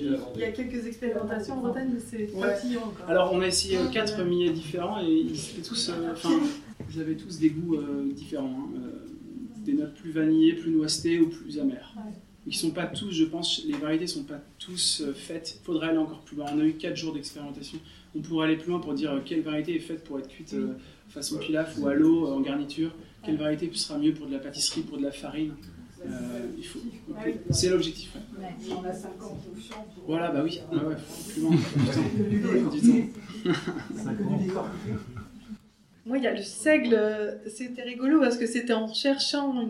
[0.00, 2.76] Il y a quelques expérimentations en Bretagne, mais c'est ouais.
[2.76, 3.08] encore.
[3.08, 5.90] Alors, on a essayé quatre millets différents et ils étaient tous.
[6.12, 6.38] Enfin,
[6.88, 8.76] vous avez tous des goûts euh, différents, hein.
[8.76, 9.06] euh,
[9.64, 11.94] des notes plus vanillées, plus noissetées ou plus amères.
[12.46, 15.58] Ils sont pas tous, je pense, les variétés sont pas tous euh, faites.
[15.60, 16.46] Il faudrait aller encore plus loin.
[16.54, 17.78] On a eu 4 jours d'expérimentation.
[18.14, 20.54] On pourrait aller plus loin pour dire quelle variété est faite pour être cuite
[21.08, 22.94] façon pilaf ou à l'eau en garniture.
[23.22, 25.54] Quelle variété sera mieux pour de la pâtisserie, pour de la farine?
[27.50, 28.16] C'est l'objectif.
[28.70, 29.76] On a 50 options.
[30.06, 30.60] Voilà, bah oui.
[30.72, 30.96] Ah ouais,
[31.32, 31.56] plus loin.
[32.70, 34.64] du temps.
[36.06, 39.68] Moi, il y a le seigle, c'était rigolo parce que c'était en cherchant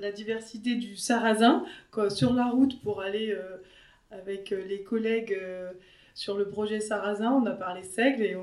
[0.00, 1.64] la diversité du sarrasin
[2.10, 3.56] sur la route pour aller euh,
[4.12, 5.70] avec euh, les collègues euh,
[6.14, 7.32] sur le projet sarrasin.
[7.32, 8.36] On a parlé seigle et,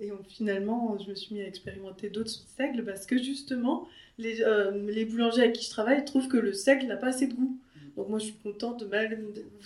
[0.00, 3.86] et finalement, je me suis mis à expérimenter d'autres seigles parce que justement,
[4.18, 4.44] les,
[4.88, 7.58] les boulangers avec qui je travaille trouvent que le seigle n'a pas assez de goût.
[7.96, 9.18] Donc moi je suis contente, mal,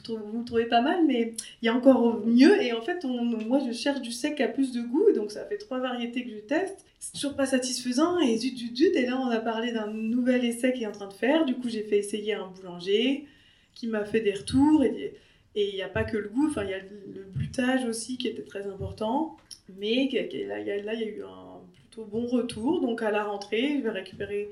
[0.09, 2.63] vous, me trouvez pas mal, mais il y a encore mieux.
[2.63, 5.59] Et en fait, moi je cherche du sec à plus de goût, donc ça fait
[5.59, 6.85] trois variétés que je teste.
[7.01, 8.95] C'est toujours pas satisfaisant, et zut, zut, zut.
[8.95, 11.45] Et là on a parlé d'un nouvel essai qu'il est en train de faire.
[11.45, 13.27] Du coup j'ai fait essayer un boulanger
[13.75, 14.85] qui m'a fait des retours.
[14.85, 15.15] Et
[15.55, 18.29] il n'y a pas que le goût, enfin il y a le blutage aussi qui
[18.29, 19.37] était très important.
[19.79, 20.09] Mais
[20.47, 22.81] là il y, a eu un plutôt bon retour.
[22.81, 24.51] Donc à la rentrée, je vais récupérer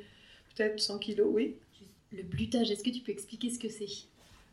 [0.54, 1.56] peut-être 100 kilos, oui.
[2.12, 3.86] Le blutage, est-ce que tu peux expliquer ce que c'est?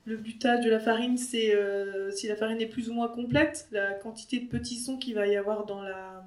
[0.06, 3.68] Le blutage de la farine, c'est euh, si la farine est plus ou moins complète,
[3.72, 6.24] la quantité de petits sons qu'il va y avoir dans la,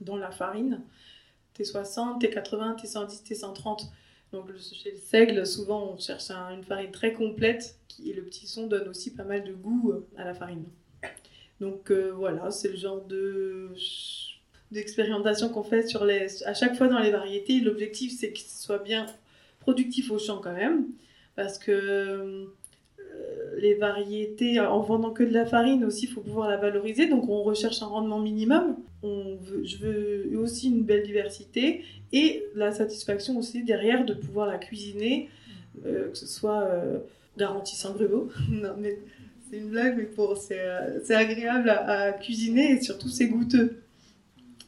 [0.00, 0.82] dans la farine.
[1.56, 3.90] T60, T80, T110, T130.
[4.32, 8.66] Donc chez le seigle, souvent on cherche une farine très complète et le petit son
[8.66, 10.64] donne aussi pas mal de goût euh, à la farine.
[11.60, 13.70] Donc euh, voilà, c'est le genre de
[14.70, 17.60] d'expérimentation qu'on fait sur les, à chaque fois dans les variétés.
[17.60, 19.04] L'objectif c'est que ce soit bien
[19.60, 20.86] productif au champ quand même,
[21.36, 22.46] parce que euh,
[23.58, 27.08] les variétés, en vendant que de la farine aussi, il faut pouvoir la valoriser.
[27.08, 28.76] Donc on recherche un rendement minimum.
[29.02, 35.28] Je veux aussi une belle diversité et la satisfaction aussi derrière de pouvoir la cuisiner
[35.84, 36.68] que ce soit
[37.36, 37.94] garantie sans
[38.50, 38.98] non, mais
[39.50, 43.82] c'est une blague, mais pour c'est agréable à, cuisiner et surtout c'est goûteux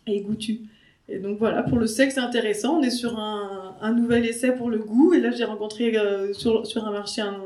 [0.06, 0.60] et goûtu.
[1.08, 2.78] Et donc voilà, pour le sexe, c'est intéressant.
[2.78, 5.12] On est sur un, un, nouvel essai pour le goût.
[5.12, 5.94] Et là, j'ai rencontré
[6.32, 7.42] sur, sur un marché un,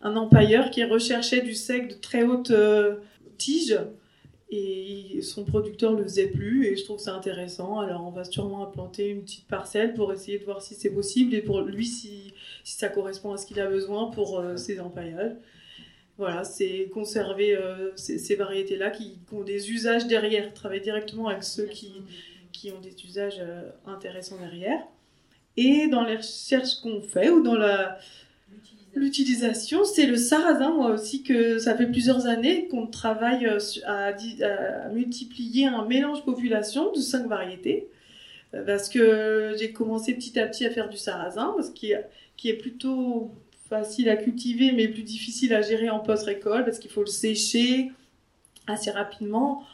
[0.00, 2.96] un empailleur qui recherchait du sec de très haute euh,
[3.36, 3.78] tige
[4.50, 7.80] et son producteur le faisait plus et je trouve ça intéressant.
[7.80, 11.34] Alors on va sûrement implanter une petite parcelle pour essayer de voir si c'est possible
[11.34, 12.32] et pour lui si,
[12.64, 15.36] si ça correspond à ce qu'il a besoin pour euh, ses empaillages.
[16.16, 21.66] Voilà, c'est conserver euh, ces, variétés-là qui, ont des usages derrière, travailler directement avec ceux
[21.66, 21.92] qui,
[22.50, 23.40] qui ont des usages
[23.86, 24.80] intéressants derrière.
[25.56, 28.00] Et dans les recherches qu'on fait ou dans la,
[28.94, 34.88] L'utilisation, c'est le sarrasin, moi aussi, que ça fait plusieurs années qu'on travaille euh, à,
[34.88, 37.88] multiplier un mélange population de cinq variétés.
[38.54, 41.92] Euh, parce que j'ai commencé petit à petit à faire du sarrasin, ce qui
[42.36, 43.32] qui est plutôt
[43.68, 47.90] facile à cultiver, mais plus difficile à gérer en post-récolte, parce qu'il faut le sécher
[48.66, 49.64] assez rapidement.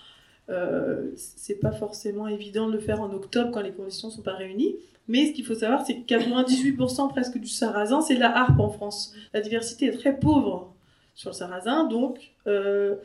[0.50, 4.34] Euh, c'est pas forcément évident de le faire en octobre quand les conditions sont pas
[4.34, 4.76] réunies.
[5.08, 8.58] Mais ce qu'il faut savoir, c'est que 98% presque du sarrasin, c'est de la harpe
[8.58, 9.14] en France.
[9.32, 10.74] La diversité est très pauvre
[11.14, 11.84] sur le sarrasin.
[11.84, 12.96] Donc euh,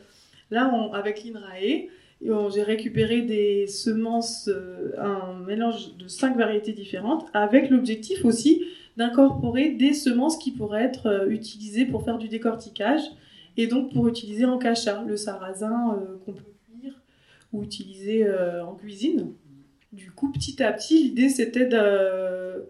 [0.50, 1.88] là, avec l'INRAE,
[2.22, 8.64] j'ai récupéré des semences, euh, un mélange de cinq variétés différentes, avec l'objectif aussi
[8.96, 13.00] d'incorporer des semences qui pourraient être utilisées pour faire du décortiquage
[13.56, 16.42] et donc pour utiliser en cachat, le sarrasin qu'on peut
[17.52, 18.26] ou utiliser
[18.62, 19.32] en cuisine.
[19.92, 22.64] Du coup, petit à petit, l'idée c'était de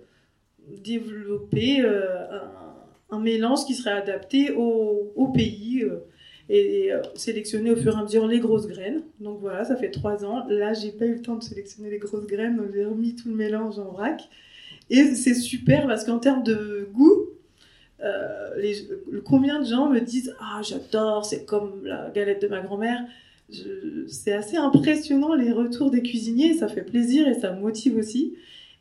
[0.79, 2.27] développer euh,
[3.11, 5.99] un, mélange qui serait adapté au, pays euh,
[6.49, 9.03] et, euh, sélectionner au fur et à mesure les grosses graines.
[9.21, 10.47] Donc voilà, ça fait trois ans.
[10.49, 13.29] Là, j'ai pas eu le temps de sélectionner les grosses graines, donc j'ai remis tout
[13.29, 14.29] le mélange en vrac.
[14.89, 17.27] Et c'est super parce qu'en termes de goût,
[19.25, 23.05] combien de gens me disent Ah, j'adore, c'est comme la galette de ma grand-mère
[24.09, 28.35] c'est assez impressionnant les retours des cuisiniers, ça fait plaisir et ça motive aussi.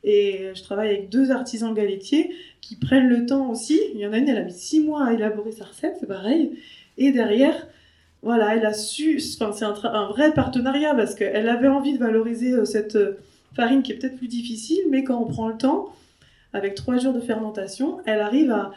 [0.04, 3.80] Et je travaille avec deux artisans galettiers qui prennent le temps aussi.
[3.94, 6.08] Il y en a une, elle a mis six mois à élaborer sa recette, c'est
[6.08, 6.52] pareil.
[6.98, 7.68] Et derrière,
[8.22, 12.54] voilà, elle a su, enfin, c'est un, vrai partenariat parce qu'elle avait envie de valoriser
[12.54, 13.18] euh, cette euh,
[13.56, 15.94] farine qui est peut-être plus difficile, mais quand on prend le temps,
[16.54, 18.74] avec trois jours de fermentation, elle arrive à,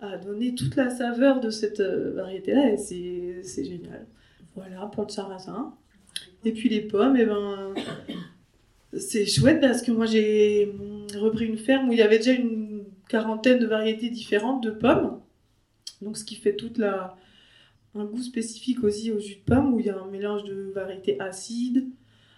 [0.00, 4.06] à donner toute la saveur de cette euh, variété-là et c'est génial.
[4.58, 5.74] Voilà, pour le sarrasin.
[6.44, 7.74] Et puis les pommes, eh ben,
[8.96, 10.74] c'est chouette parce que moi j'ai
[11.14, 15.20] repris une ferme où il y avait déjà une quarantaine de variétés différentes de pommes.
[16.02, 17.16] Donc ce qui fait toute la
[17.94, 20.70] un goût spécifique aussi au jus de pomme où il y a un mélange de
[20.74, 21.88] variétés acides,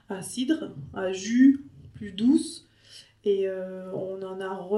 [0.08, 2.66] à cidre, à jus, plus douces.
[3.24, 4.68] Et euh, on en a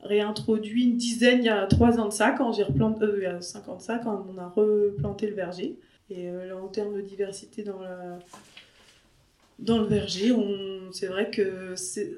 [0.00, 3.22] réintroduit une dizaine il y a trois ans de ça quand j'ai replanté, euh, il
[3.24, 5.78] y a 50 ça quand on a replanté le verger.
[6.16, 7.78] Et euh, là, en termes de diversité dans,
[9.78, 10.32] le verger,
[10.92, 12.12] c'est vrai que c'est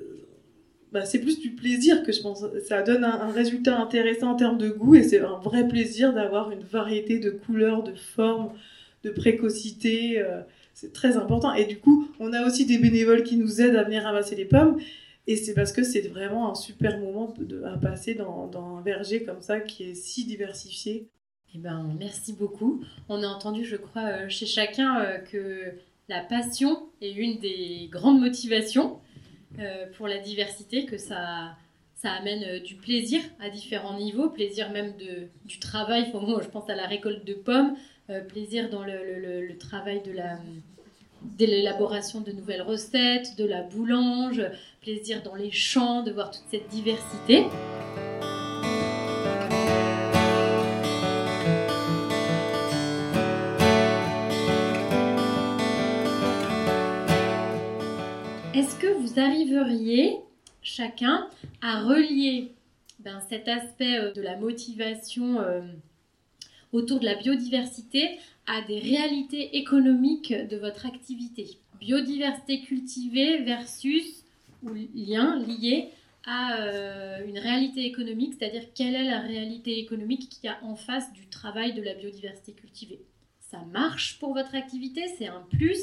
[0.93, 2.45] bah, plus du plaisir que je pense.
[2.67, 6.53] Ça donne un, résultat intéressant en termes de goût et c'est un vrai plaisir d'avoir
[6.53, 8.53] une variété de couleurs, de formes,
[9.03, 10.21] de précocité.
[10.21, 10.41] Euh,
[10.73, 11.53] c'est très important.
[11.53, 14.45] Et du coup, on a aussi des bénévoles qui nous aident à venir ramasser les
[14.45, 14.79] pommes.
[15.27, 19.41] Et c'est parce que c'est vraiment un super moment à passer dans, un verger comme
[19.41, 21.09] ça qui est si diversifié.
[21.55, 22.83] Eh ben, merci beaucoup.
[23.09, 25.73] On a entendu, je crois, euh, chez chacun euh, que
[26.09, 28.99] la passion est une des grandes motivations
[29.61, 31.55] euh, pour la diversité, que ça,
[31.95, 36.75] ça amène du plaisir à différents niveaux, plaisir même de, du travail, je pense à
[36.75, 37.77] la récolte de pommes,
[38.29, 40.39] plaisir dans le, le travail de la
[41.39, 44.43] de l'élaboration de nouvelles recettes, de la boulange,
[44.83, 47.47] plaisir dans les champs, de voir toute cette diversité.
[58.99, 60.17] Vous arriveriez
[60.63, 61.29] chacun
[61.61, 62.53] à relier
[63.01, 65.63] ben, cet aspect euh, de la motivation euh,
[66.73, 74.25] autour de la biodiversité à des réalités économiques de votre activité Biodiversité cultivée versus
[74.63, 75.91] ou lien lié
[76.27, 80.77] à euh, une réalité économique, c'est-à-dire quelle est la réalité économique qu'il y a en
[80.77, 83.01] face du travail de la biodiversité cultivée.
[83.41, 85.79] Ça marche pour votre activité, c'est un plus,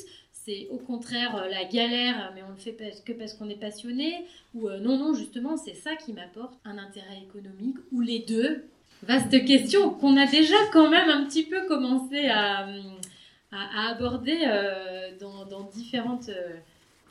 [0.46, 2.76] c'est au contraire euh, la galère, mais on le fait
[3.06, 6.78] que parce qu'on est passionné, ou euh, non, non, justement, c'est ça qui m'apporte un
[6.78, 8.66] intérêt économique, ou les deux.
[9.04, 12.68] Vaste question qu'on a déjà quand même un petit peu commencé à,
[13.52, 16.30] à, aborder euh, dans, différentes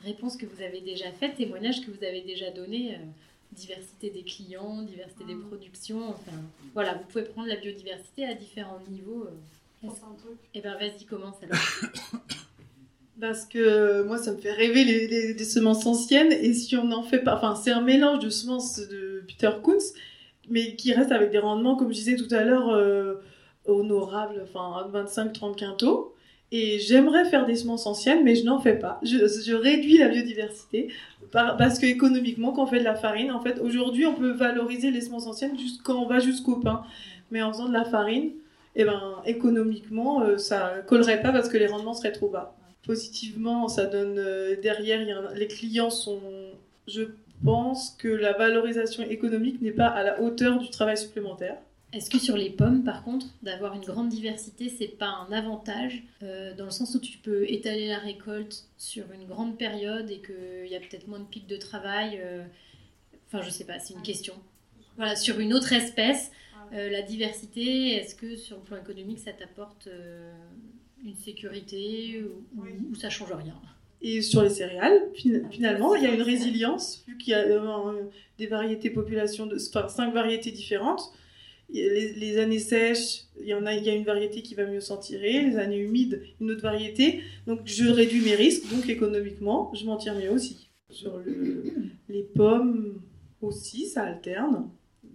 [0.05, 2.99] réponses que vous avez déjà faites, témoignages que vous avez déjà donnés
[3.53, 6.11] diversité des clients, diversité des productions.
[6.11, 6.39] Enfin,
[6.75, 9.27] voilà, vous pouvez prendre la biodiversité à différents niveaux.
[9.83, 9.89] Et
[10.55, 11.59] eh ben, vas-y, commence alors.
[13.21, 16.33] Parce que moi, ça me fait rêver les, semences anciennes.
[16.33, 19.93] Et si on en fait pas, enfin, c'est un mélange de semences de Peter Kunz,
[20.49, 23.15] mais qui reste avec des rendements, comme je disais tout à l'heure, euh,
[23.67, 26.15] honorables, enfin, 25-30 quintaux.
[26.53, 28.99] Et j'aimerais faire des semences anciennes, mais je n'en fais pas.
[29.03, 30.89] Je, réduis la biodiversité
[31.31, 34.91] parce que économiquement, quand on fait de la farine, en fait, aujourd'hui, on peut valoriser
[34.91, 35.53] les semences anciennes
[35.85, 36.83] quand on va jusqu'au pain.
[37.31, 38.31] Mais en faisant de la farine,
[38.75, 42.57] eh ben, économiquement, euh, ça collerait pas parce que les rendements seraient trop bas.
[42.83, 46.21] Positivement, ça donne euh, derrière, les clients sont,
[46.89, 47.03] je
[47.45, 51.57] pense que la valorisation économique n'est pas à la hauteur du travail supplémentaire.
[51.93, 56.05] Est-ce que sur les pommes, par contre, d'avoir une grande diversité, c'est pas un avantage
[56.23, 60.23] euh, dans le sens où tu peux étaler la récolte sur une grande période et
[60.23, 62.45] qu'il y a peut-être moins de pics de travail euh,
[63.27, 64.35] Enfin, je sais pas, c'est une question.
[64.97, 66.33] Voilà, sur une autre espèce,
[66.73, 69.89] la diversité, est-ce que sur le plan économique, ça t'apporte
[71.05, 72.23] une sécurité
[72.57, 73.55] ou, ou, ça change rien
[74.03, 77.45] et sur les céréales, finalement, il y a une résilience, vu qu'il y a
[78.39, 81.13] des variétés population de, enfin, cinq variétés différentes
[81.73, 84.81] les, années sèches, il y en a, il y a une variété qui va mieux
[84.81, 87.23] s'en tirer, les années humides, une autre variété.
[87.47, 90.71] Donc je réduis mes risques, donc économiquement, je m'en tire mieux aussi.
[90.91, 91.65] Sur le,
[92.09, 93.01] les pommes
[93.41, 94.69] aussi, ça alterne.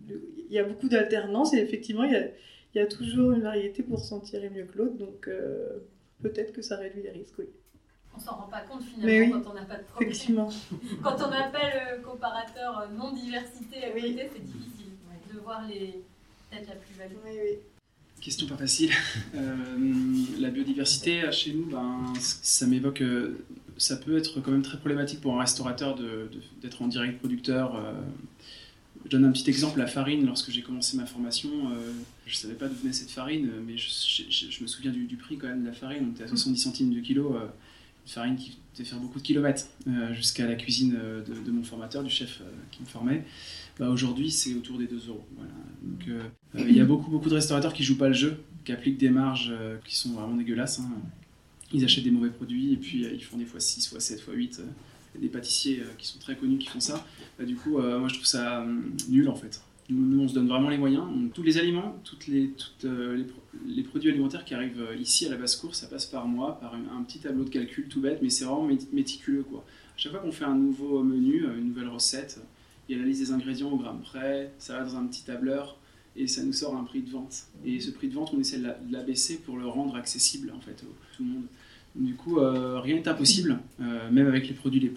[0.10, 2.28] Il y a beaucoup d'alternance et effectivement, il y a,
[2.76, 5.80] il y a toujours une variété pour s'en tirer mieux que l'autre, donc euh,
[6.22, 7.46] peut-être que ça réduit les risques, oui.
[8.16, 10.10] On s'en rend pas compte finalement quand on n'a pas de problème.
[10.10, 10.50] Effectivement.
[11.04, 14.92] quand on appelle comparateur non diversité à côté, c'est difficile
[15.34, 16.02] de voir les,
[16.52, 17.16] la plus-value.
[18.22, 18.92] Question pas facile.
[19.36, 19.76] Euh,
[20.40, 23.02] la biodiversité, chez nous, ben, ça m'évoque.
[23.02, 23.46] Euh,
[23.78, 25.98] ça peut être quand même très problématique pour un restaurateur
[26.62, 27.76] d'être en direct producteur.
[27.76, 27.92] Euh.
[29.06, 31.50] Je donne un petit exemple, la farine, lorsque j'ai commencé ma formation,
[32.26, 35.48] je ne savais pas d'où venait cette farine, mais je, me souviens du, prix quand
[35.48, 38.90] même de la farine, on était à 70 centimes de kilo, une farine qui faisait
[38.90, 39.68] faire beaucoup de kilomètres,
[40.14, 42.42] jusqu'à la cuisine de, de, mon formateur, du chef
[42.72, 43.24] qui me formait.
[43.78, 45.26] Bah, aujourd'hui c'est autour des 2 euros.
[45.84, 46.22] Donc euh,
[46.56, 48.98] euh, il y a beaucoup, beaucoup de restaurateurs qui jouent pas le jeu, qui appliquent
[48.98, 50.80] des marges euh, qui sont vraiment dégueulasses.
[50.80, 50.90] Hein.
[51.74, 54.34] Ils achètent des mauvais produits et puis ils font des fois 6, fois 7, fois
[54.34, 54.62] 8.
[54.62, 57.06] Il y a des pâtissiers qui sont très connus qui font ça.
[57.40, 58.66] Du coup, moi je trouve ça
[59.10, 59.62] nul en fait.
[59.90, 61.04] Nous, on se donne vraiment les moyens.
[61.34, 62.50] tous les aliments, toutes les,
[63.68, 67.04] les, produits alimentaires qui arrivent ici à la basse-cour, ça passe par mois, par un,
[67.04, 69.44] petit tableau de calcul tout bête, mais c'est vraiment méticuleux.
[69.44, 69.60] Quoi.
[69.60, 72.40] À chaque fois qu'on fait un nouveau menu, une nouvelle recette,
[72.88, 75.24] il y a la liste des ingrédients au gramme près, ça va dans un petit
[75.24, 75.78] tableur
[76.16, 77.48] et ça nous sort un prix de vente.
[77.66, 80.72] Et ce prix de vente, on essaie de l'abaisser pour le rendre accessible en fait
[80.72, 81.46] à tout le monde.
[81.96, 84.90] Du coup, euh, rien n'est impossible, euh, même avec les produits les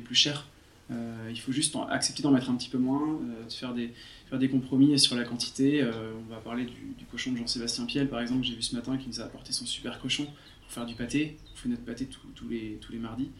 [0.00, 0.46] plus chers.
[0.90, 3.92] Euh, il faut juste accepter d'en mettre un petit peu moins, de faire des,
[4.28, 5.82] faire des compromis sur la quantité.
[5.84, 9.08] on va parler du, cochon de Jean-Sébastien Piel, par exemple, j'ai vu ce matin, qui
[9.08, 10.26] nous a apporté son super cochon
[10.62, 11.36] pour faire du pâté.
[11.52, 13.30] On fait notre pâté tous les, tous les mardis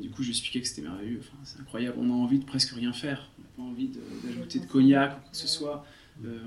[0.00, 1.20] du coup, je lui expliquais que c'était merveilleux.
[1.44, 1.96] C'est incroyable.
[1.98, 3.30] On a envie de presque rien faire.
[3.38, 3.90] On n'a pas envie
[4.24, 5.84] d'ajouter de, cognac ou quoi que ce soit.
[6.24, 6.38] Euh,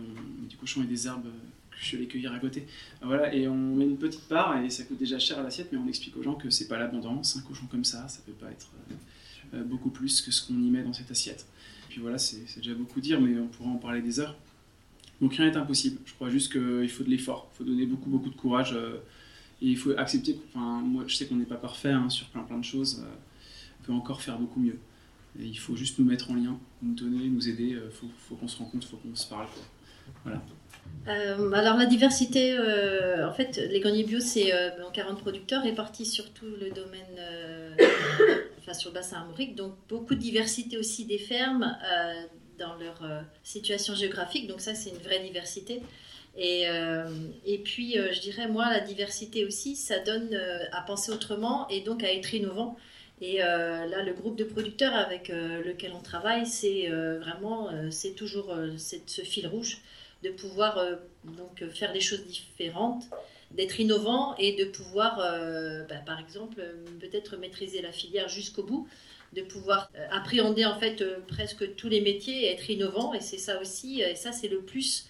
[0.47, 1.27] du cochon et des herbes
[1.71, 2.65] que je suis allé cueillir à côté.
[3.01, 5.77] Voilà, et on met une petite part et ça coûte déjà cher à l'assiette, mais
[5.77, 7.37] on explique aux gens que c'est pas l'abondance.
[7.37, 8.95] Un cochon comme ça, ça peut pas être euh, euh,
[9.53, 11.47] beaucoup plus que ce qu'on y met dans cette assiette.
[11.87, 14.35] Et puis voilà, c'est déjà beaucoup dire, mais on pourra en parler des heures.
[15.21, 15.99] Donc rien n'est impossible.
[16.05, 17.49] Je crois juste qu'il faut de l'effort.
[17.53, 18.73] Il faut donner beaucoup, beaucoup de courage.
[19.61, 20.39] et il faut accepter.
[20.49, 23.03] Enfin, moi, je sais qu'on n'est pas parfait hein, sur plein, plein de choses
[23.89, 24.79] peut encore faire beaucoup mieux.
[25.39, 27.69] Et il faut juste nous mettre en lien, nous donner, nous aider.
[27.69, 29.47] Il euh, faut, qu'on se rencontre, il faut qu'on se parle.
[30.23, 30.41] Voilà.
[31.07, 34.53] Euh, alors la diversité, euh, en fait, les greniers bio, c'est
[34.93, 37.79] 40 producteurs répartis sur tout le domaine,
[38.59, 41.75] enfin sur le bassin armorique, donc beaucoup de diversité aussi des fermes
[42.59, 43.01] dans leur
[43.41, 45.81] situation géographique, donc ça c'est une vraie diversité.
[46.37, 46.65] Et,
[47.45, 50.39] et puis je dirais, moi, la diversité aussi, ça donne
[50.71, 52.77] à penser autrement et donc à être innovant.
[53.21, 57.69] Et euh, là, le groupe de producteurs avec euh, lequel on travaille, c'est euh, vraiment,
[57.89, 59.79] c'est toujours ce fil rouge
[60.23, 60.79] de pouvoir
[61.23, 63.03] donc faire des choses différentes,
[63.51, 65.17] d'être innovant et de pouvoir,
[65.87, 66.61] bah, par exemple,
[66.99, 68.87] peut-être maîtriser la filière jusqu'au bout,
[69.33, 73.13] de pouvoir appréhender en fait presque tous les métiers et être innovant.
[73.13, 75.07] Et c'est ça aussi, et ça c'est le plus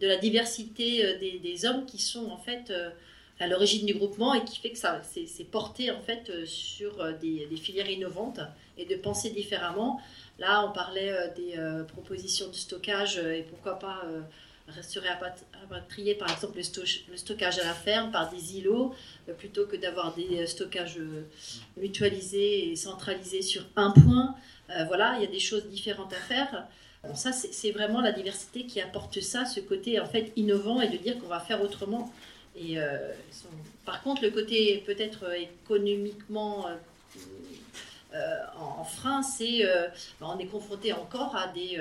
[0.00, 2.72] de la diversité des, hommes qui sont en fait
[3.42, 7.00] à l'origine du groupement et qui fait que ça c'est porté en fait euh, sur
[7.00, 8.40] euh, des, filières innovantes
[8.78, 10.00] et de penser différemment.
[10.38, 14.02] Là, on parlait euh, des propositions de stockage et pourquoi pas
[14.68, 15.10] resterait
[15.60, 18.94] rapatrier par exemple le, stockage à la ferme par des îlots
[19.38, 20.98] plutôt que d'avoir des stockages
[21.76, 24.34] mutualisés et centralisés sur un point.
[24.86, 26.66] voilà, il y a des choses différentes à faire.
[27.14, 30.96] ça, c'est vraiment la diversité qui apporte ça, ce côté en fait innovant et de
[30.96, 32.12] dire qu'on va faire autrement.
[32.56, 32.76] Et
[33.84, 36.66] par contre, le côté peut-être économiquement
[38.58, 39.62] en, frein, c'est
[40.20, 41.78] ben, on est confronté encore à des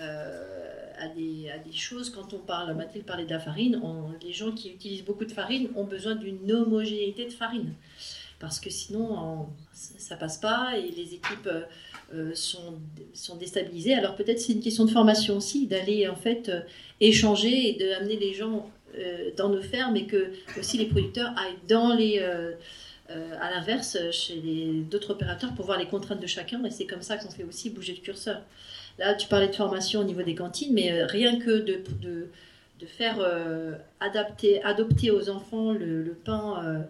[0.00, 2.10] euh, des, des, choses.
[2.10, 3.80] Quand on parle, Mathilde parlait de la farine,
[4.22, 7.72] les gens qui utilisent beaucoup de farine ont besoin d'une homogénéité de farine.
[8.38, 11.48] Parce que sinon, ça passe pas et les équipes
[12.14, 12.78] euh, sont,
[13.38, 13.94] déstabilisées.
[13.94, 16.60] Alors peut-être c'est une question de formation aussi, d'aller en fait euh,
[17.00, 18.70] échanger et d'amener les gens
[19.36, 22.20] dans nos fermes et que aussi les producteurs aillent dans les...
[23.08, 24.40] à l'inverse, chez
[24.90, 27.70] d'autres opérateurs pour voir les contraintes de chacun, et c'est comme ça qu'on fait aussi
[27.70, 28.42] bouger le curseur.
[28.98, 32.28] Là, tu parlais de formation au niveau des cantines, mais euh, rien que de, de,
[32.80, 36.84] de faire euh, adapter, adopter aux enfants le, pain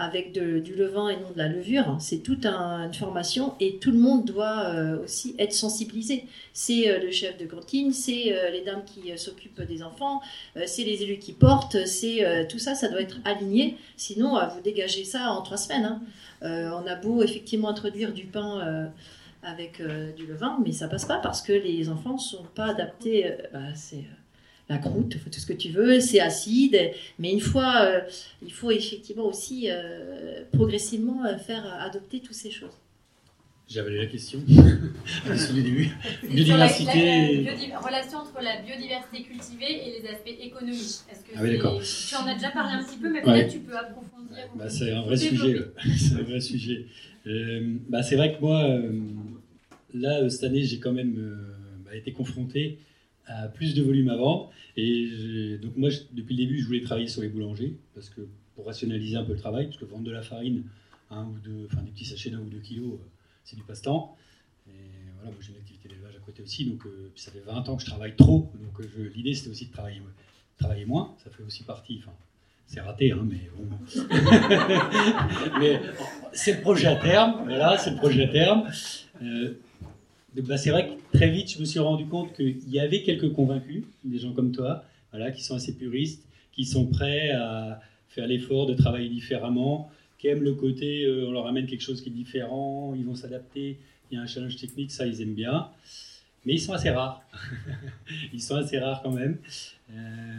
[0.00, 3.90] euh, avec du levain et non de la levure, c'est toute une formation et tout
[3.90, 4.70] le monde doit
[5.02, 6.24] aussi être sensibilisé.
[6.52, 10.22] C'est le chef de cantine, c'est les dames qui s'occupent des enfants,
[10.66, 13.76] c'est les élus qui portent, c'est tout ça, ça doit être aligné.
[13.96, 16.00] Sinon, vous dégagez ça en trois semaines.
[16.42, 16.72] Hein.
[16.82, 18.90] on a beau effectivement introduire du pain
[19.42, 22.66] avec euh, du levain, mais ça passe pas parce que les enfants ne sont pas
[22.66, 23.26] adaptés.
[23.26, 24.17] Euh, bah, c'est euh,
[24.68, 28.02] la croûte, tout ce que tu veux, c'est acide, mais une fois,
[28.42, 29.68] il faut effectivement aussi
[30.52, 32.76] progressivement faire adopter toutes ces choses.
[33.68, 34.40] J'avais la question.
[34.46, 37.44] Sur biodiversité.
[37.68, 41.00] La, relation entre la biodiversité cultivée et les aspects économiques.
[41.10, 41.82] Que ah oui, d'accord.
[41.82, 44.38] Tu en as déjà parlé un petit peu, mais peut-être tu peux approfondir.
[44.54, 45.56] Bah, c'est un vrai sujet.
[45.98, 46.86] c'est un vrai sujet.
[47.90, 48.80] bah, c'est vrai que moi,
[49.92, 51.36] là, euh, cette année, j'ai quand même euh,
[51.84, 52.78] bah, été confronté
[53.54, 54.50] plus de volume à vendre.
[54.76, 58.22] Et donc moi, depuis le début, je voulais travailler sur les boulangers, parce que
[58.54, 60.64] pour rationaliser un peu le travail, parce que vendre de la farine,
[61.10, 63.06] un ou deux, enfin des petits sachets d'un ou deux kilos, euh,
[63.44, 64.16] c'est du passe-temps.
[64.68, 64.72] Et
[65.16, 66.82] voilà, moi j'ai une activité d'élevage à côté aussi, donc
[67.16, 68.52] ça fait 20 ans que je travaille trop.
[68.54, 70.02] Donc l'idée c'était aussi de travailler,
[70.58, 72.12] travailler moins, ça fait aussi partie, enfin
[72.66, 73.66] c'est raté, hein, mais bon.
[75.58, 75.80] mais
[76.32, 78.70] c'est le projet à terme, voilà, c'est le projet à terme.
[80.42, 83.32] Bah, c'est vrai que très vite, je me suis rendu compte qu'il y avait quelques
[83.32, 88.26] convaincus, des gens comme toi, voilà, qui sont assez puristes, qui sont prêts à faire
[88.26, 92.08] l'effort de travailler différemment, qui aiment le côté, euh, on leur amène quelque chose qui
[92.08, 93.78] est différent, ils vont s'adapter,
[94.10, 95.68] il y a un challenge technique, ça ils aiment bien.
[96.44, 97.22] Mais ils sont assez rares.
[98.32, 99.38] ils sont assez rares quand même.
[99.92, 100.38] Euh,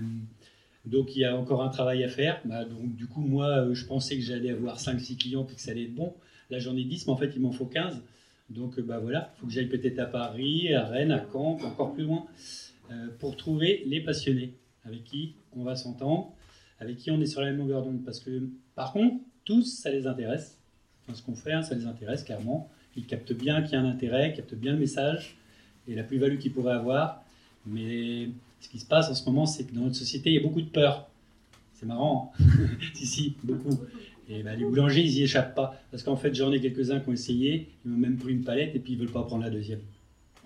[0.86, 2.42] donc il y a encore un travail à faire.
[2.46, 5.62] Bah, donc du coup, moi, euh, je pensais que j'allais avoir 5-6 clients et que
[5.62, 6.14] ça allait être bon.
[6.50, 8.02] Là, j'en ai 10, mais en fait, il m'en faut 15.
[8.50, 11.94] Donc bah voilà, il faut que j'aille peut-être à Paris, à Rennes, à Caen, encore
[11.94, 12.26] plus loin,
[12.92, 14.54] euh, pour trouver les passionnés
[14.86, 16.34] avec qui on va s'entendre,
[16.80, 18.04] avec qui on est sur la même longueur d'onde.
[18.04, 20.58] Parce que par contre, tous, ça les intéresse.
[21.14, 22.70] Ce qu'on fait, hein, ça les intéresse clairement.
[22.96, 25.38] Ils captent bien qu'il y a un intérêt, captent bien le message
[25.88, 27.24] et la plus-value qu'ils pourraient avoir.
[27.66, 28.30] Mais
[28.60, 30.44] ce qui se passe en ce moment, c'est que dans notre société, il y a
[30.44, 31.10] beaucoup de peur.
[31.74, 32.34] C'est marrant.
[32.40, 32.46] Hein
[32.94, 33.78] si, si, beaucoup.
[34.30, 35.82] Et ben, les boulangers, ils n'y échappent pas.
[35.92, 38.76] Parce qu'en fait, j'en ai quelques-uns qui ont essayé, ils ont même pris une palette
[38.76, 39.82] et puis ils ne veulent pas prendre la deuxième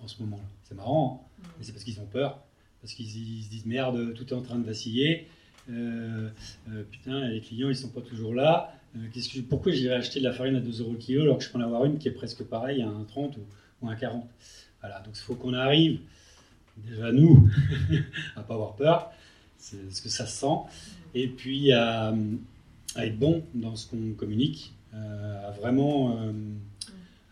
[0.02, 0.42] en ce moment-là.
[0.62, 2.40] C'est marrant, hein mais c'est parce qu'ils ont peur.
[2.80, 5.28] Parce qu'ils se disent merde, tout est en train de vaciller.
[5.70, 6.28] Euh,
[6.70, 8.74] euh, putain, les clients, ils sont pas toujours là.
[8.96, 11.44] Euh, que, pourquoi j'irais acheter de la farine à 2 euros le kilo alors que
[11.44, 14.22] je peux en avoir une qui est presque pareille à 1,30 ou, ou 1,40
[14.80, 16.00] Voilà, donc il faut qu'on arrive,
[16.76, 17.48] déjà nous,
[18.36, 19.10] à pas avoir peur,
[19.58, 20.76] c'est parce que ça se sent.
[21.14, 22.14] Et puis à
[22.94, 26.32] à être bon dans ce qu'on communique, euh, à, vraiment, euh,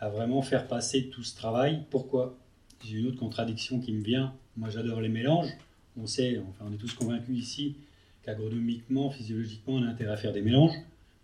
[0.00, 1.84] à vraiment faire passer tout ce travail.
[1.90, 2.36] Pourquoi?
[2.84, 4.34] J'ai une autre contradiction qui me vient.
[4.56, 5.50] Moi, j'adore les mélanges.
[5.96, 7.76] On sait, enfin, on est tous convaincus ici
[8.24, 10.74] qu'agronomiquement, physiologiquement, on a intérêt à faire des mélanges.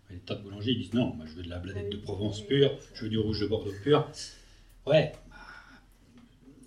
[0.09, 2.41] Les tas de boulangers ils disent non, moi je veux de la bladette de Provence
[2.41, 4.09] pure, je veux du rouge de Bordeaux pur.
[4.87, 5.35] Ouais, bah,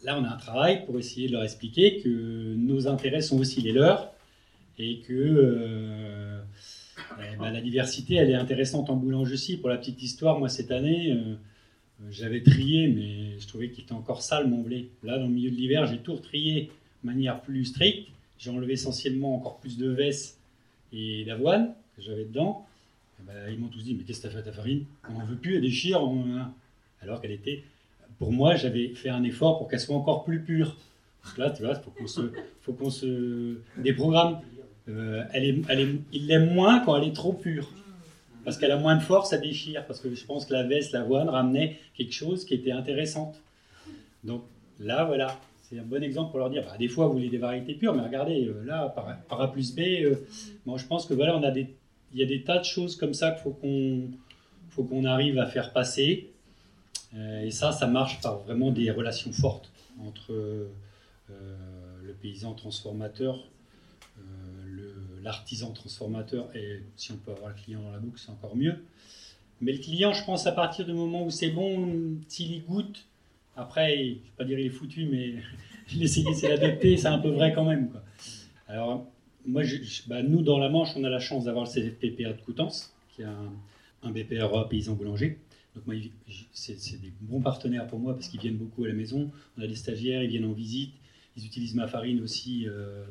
[0.05, 3.61] là on a un travail pour essayer de leur expliquer que nos intérêts sont aussi
[3.61, 4.13] les leurs
[4.79, 6.12] et que euh,
[7.33, 9.57] eh ben, la diversité, elle est intéressante en boulange aussi.
[9.57, 11.35] Pour la petite histoire, moi, cette année, euh,
[12.11, 14.91] j'avais trié, mais je trouvais qu'il était encore sale, mon blé.
[15.03, 16.71] Là, dans le milieu de l'hiver, j'ai tout retrié
[17.03, 18.09] de manière plus stricte.
[18.39, 20.39] J'ai enlevé essentiellement encore plus de vesses
[20.93, 22.67] et d'avoine que j'avais dedans.
[23.21, 24.85] Eh ben, ils m'ont tous dit, mais qu'est-ce que tu as fait à ta farine?
[25.09, 26.01] On n'en veut plus, elle déchire.
[27.01, 27.63] Alors qu'elle était...
[28.19, 30.77] Pour moi, j'avais fait un effort pour qu'elle soit encore plus pure.
[31.25, 31.91] Donc là, tu vois, il faut
[32.73, 34.41] qu'on se, se déprogramme.
[34.89, 37.69] Euh, elle est, il l'aime moins quand elle est trop pure.
[38.45, 39.83] Parce qu'elle a moins de force à déchirer.
[39.87, 43.41] Parce que je pense que la veste, l'avoine ramenait quelque chose qui était intéressante.
[44.25, 44.43] Donc
[44.81, 45.39] là, voilà.
[45.63, 47.95] C'est un bon exemple pour leur dire, bah, des fois vous voulez des variétés pures,
[47.95, 50.17] mais regardez, euh, là, par, A plus B, euh,
[50.67, 51.75] je pense que voilà, on a des,
[52.13, 54.03] il y a des tas de choses comme ça qu'il faut qu'on
[54.69, 56.31] faut qu'on arrive à faire passer.
[57.17, 59.71] et ça, ça marche par vraiment des relations fortes
[60.07, 60.33] entre
[61.29, 63.39] le paysan transformateur,
[65.23, 68.85] l'artisan transformateur, et si on peut avoir le client dans la boucle, c'est encore mieux.
[69.61, 73.07] Mais le client, je pense, à partir du moment où c'est bon, s'il y goûte,
[73.57, 75.35] après, je ne vais pas dire il est foutu, mais
[75.97, 77.91] laisser c'est l'adapter, c'est un peu vrai quand même.
[77.91, 78.03] Quoi.
[78.67, 79.07] Alors,
[79.47, 79.63] moi,
[80.07, 83.23] bah, nous, dans la Manche, on a la chance d'avoir le CFPPA de Coutances, qui
[83.23, 83.53] est un,
[84.03, 85.39] un BPRA paysan boulanger.
[85.75, 85.97] Donc, moi,
[86.53, 89.31] c'est des bons partenaires pour moi parce qu'ils viennent beaucoup à la maison.
[89.59, 90.93] On a des stagiaires, ils viennent en visite.
[91.37, 93.05] Ils utilisent ma farine aussi euh,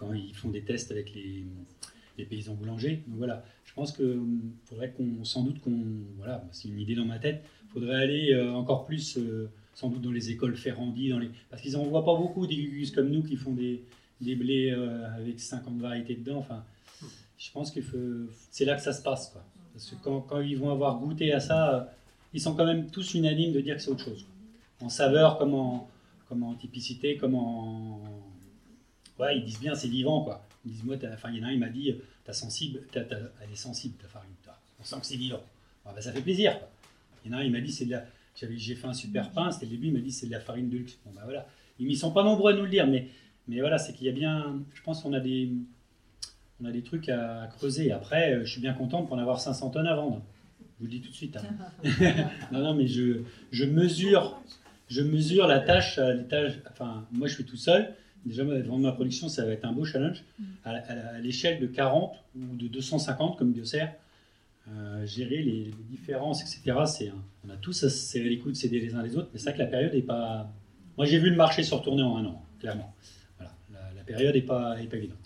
[0.00, 1.44] quand ils font des tests avec les,
[2.16, 3.02] les paysans boulangers.
[3.06, 4.18] Donc voilà, je pense qu'il
[4.64, 5.84] faudrait qu'on, sans doute qu'on,
[6.16, 10.02] voilà, c'est une idée dans ma tête, faudrait aller euh, encore plus, euh, sans doute
[10.02, 13.10] dans les écoles Ferrandi, dans les, parce qu'ils n'en voient pas beaucoup des gugus comme
[13.10, 13.84] nous qui font des,
[14.20, 16.38] des blés euh, avec 50 variétés dedans.
[16.38, 16.64] Enfin,
[17.38, 17.80] je pense que
[18.50, 19.44] c'est là que ça se passe, quoi.
[19.72, 21.94] Parce que quand, quand, ils vont avoir goûté à ça,
[22.34, 24.26] ils sont quand même tous unanimes de dire que c'est autre chose.
[24.80, 25.88] En saveur comme en,
[26.28, 28.02] comme en typicité, comme en...
[29.20, 30.46] Ouais, ils disent bien c'est vivant, quoi.
[30.64, 31.94] Ils disent, moi, enfin, il y en a un, il m'a dit,
[32.24, 34.30] t'as sensible, elle est sensible ta farine,
[34.80, 35.42] on sent que c'est vivant.
[35.84, 36.58] Ah, bah, ça fait plaisir.
[37.24, 38.04] Il y en a un, il m'a dit, c'est de la,
[38.34, 40.68] j'ai fait un super pain, c'était le début, il m'a dit, c'est de la farine
[40.68, 40.98] de luxe.
[41.04, 41.46] Bon, bah voilà.
[41.78, 43.08] Ils ne sont pas nombreux à nous le dire, mais,
[43.48, 45.50] mais voilà, c'est qu'il y a bien, je pense qu'on a des,
[46.62, 47.92] on a des trucs à creuser.
[47.92, 50.22] Après, euh, je suis bien content pour en avoir 500 tonnes à vendre.
[50.60, 51.36] Je vous le dis tout de suite.
[51.36, 52.24] Hein.
[52.52, 54.40] non, non, mais je, je mesure,
[54.88, 56.60] je mesure la tâche à l'étage.
[56.70, 57.94] Enfin, moi, je suis tout seul.
[58.26, 60.22] Déjà, vendre ma production, ça va être un beau challenge.
[60.38, 60.44] Mm.
[60.64, 63.94] À, l'échelle de 40 ou de 250 comme Biocère,
[64.68, 66.78] euh, gérer les, différences, etc.
[66.86, 67.12] C'est
[67.46, 69.58] on a tous à serrer les coudes, les uns les autres, mais c'est vrai que
[69.58, 70.50] la période n'est pas.
[70.96, 72.94] Moi, j'ai vu le marché se retourner en un an, clairement.
[73.38, 73.52] Voilà,
[73.96, 75.18] la, période n'est pas, pas évidente.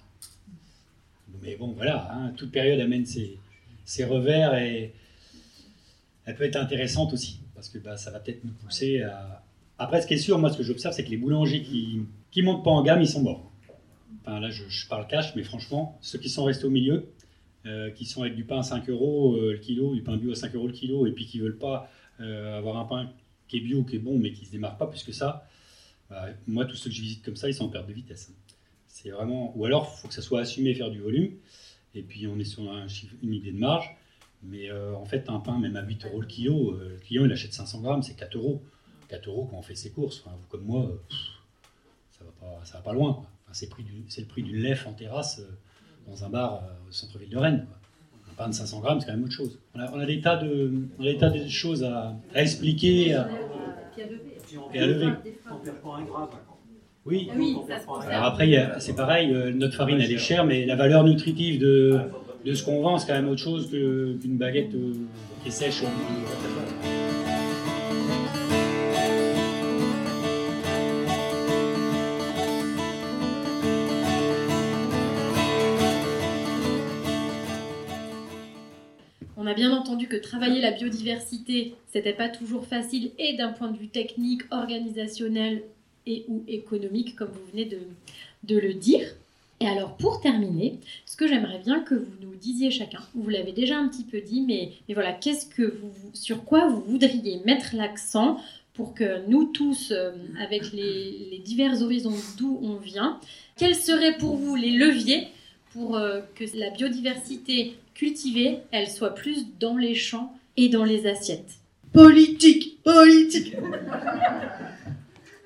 [1.42, 3.38] Mais bon, voilà, hein, toute période amène ses,
[3.84, 4.95] ses, revers et
[6.24, 9.42] elle peut être intéressante aussi, parce que bah, ça va peut-être nous pousser à.
[9.76, 12.03] Après, ce qui est sûr, moi, ce que j'observe, c'est que les boulangers qui
[12.35, 13.49] qui montent pas en gamme, ils sont morts.
[14.20, 17.12] Enfin, là, je, parle cash, mais franchement, ceux qui sont restés au milieu,
[17.64, 20.32] euh, qui sont avec du pain à 5 euros euh, le kilo, du pain bio
[20.32, 23.09] à 5 euros le kilo, et puis qui veulent pas euh, avoir un pain
[23.47, 25.49] qui est bio, qui est bon, mais qui se démarre pas plus que ça,
[26.11, 28.32] bah, moi, tous ceux que je visite comme ça, ils sont en perte de vitesse.
[28.89, 29.57] C'est vraiment.
[29.57, 31.35] Ou alors, il faut que ça soit assumé, faire du volume,
[31.95, 32.89] et puis on est sur un
[33.22, 33.97] une idée de marge.
[34.43, 37.55] Mais en fait, un pain, même à 8 euros le kilo, le client, il achète
[37.55, 38.61] 500 grammes, c'est 4 euros.
[39.09, 40.24] 4 euros quand on fait ses courses.
[40.26, 40.91] Vous comme moi,
[42.64, 43.22] ça va pas loin.
[43.53, 47.37] c'est, le prix d'une lèvre en terrasse euh, dans un bar euh, au centre-ville de
[47.37, 47.66] Rennes.
[48.31, 49.61] Un pain de 500 grammes, c'est quand même autre chose.
[49.75, 53.27] On a, des, tas de, tas de choses à, expliquer et à
[54.87, 55.12] lever.
[57.07, 57.31] Oui.
[58.09, 62.01] Alors après, c'est pareil, euh, notre farine elle est chère, mais la valeur nutritive de,
[62.45, 64.70] de ce qu'on vend, c'est quand même autre chose qu'une baguette
[65.43, 65.83] qui est sèche.
[80.09, 85.62] Que travailler la biodiversité, c'était pas toujours facile et d'un point de vue technique, organisationnel
[86.07, 89.07] et ou économique, comme vous venez de, le dire.
[89.61, 93.52] Et alors pour terminer, ce que j'aimerais bien que vous nous disiez chacun, vous l'avez
[93.52, 97.74] déjà un petit peu dit, mais, voilà, qu'est-ce que vous, sur quoi vous voudriez mettre
[97.74, 98.40] l'accent
[98.74, 103.20] pour que nous tous, euh, avec les divers horizons d'où on vient,
[103.57, 105.28] quels seraient pour vous les leviers
[105.75, 111.07] pour euh, que la biodiversité cultivée, elle soit plus dans les champs et dans les
[111.07, 111.59] assiettes.
[111.93, 113.57] Politique, politique.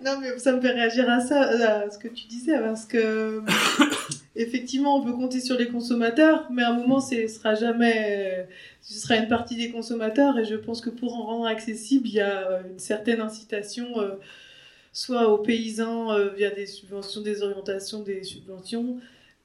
[0.04, 3.42] non mais ça me fait réagir à ça, à ce que tu disais, parce que
[4.36, 8.46] effectivement on peut compter sur les consommateurs, mais à un moment ce sera jamais,
[8.82, 12.14] ce sera une partie des consommateurs, et je pense que pour en rendre accessible, il
[12.14, 13.98] y a une certaine incitation.
[13.98, 14.10] Euh,
[14.90, 18.98] soit aux paysans euh, via des subventions, des orientations, des subventions,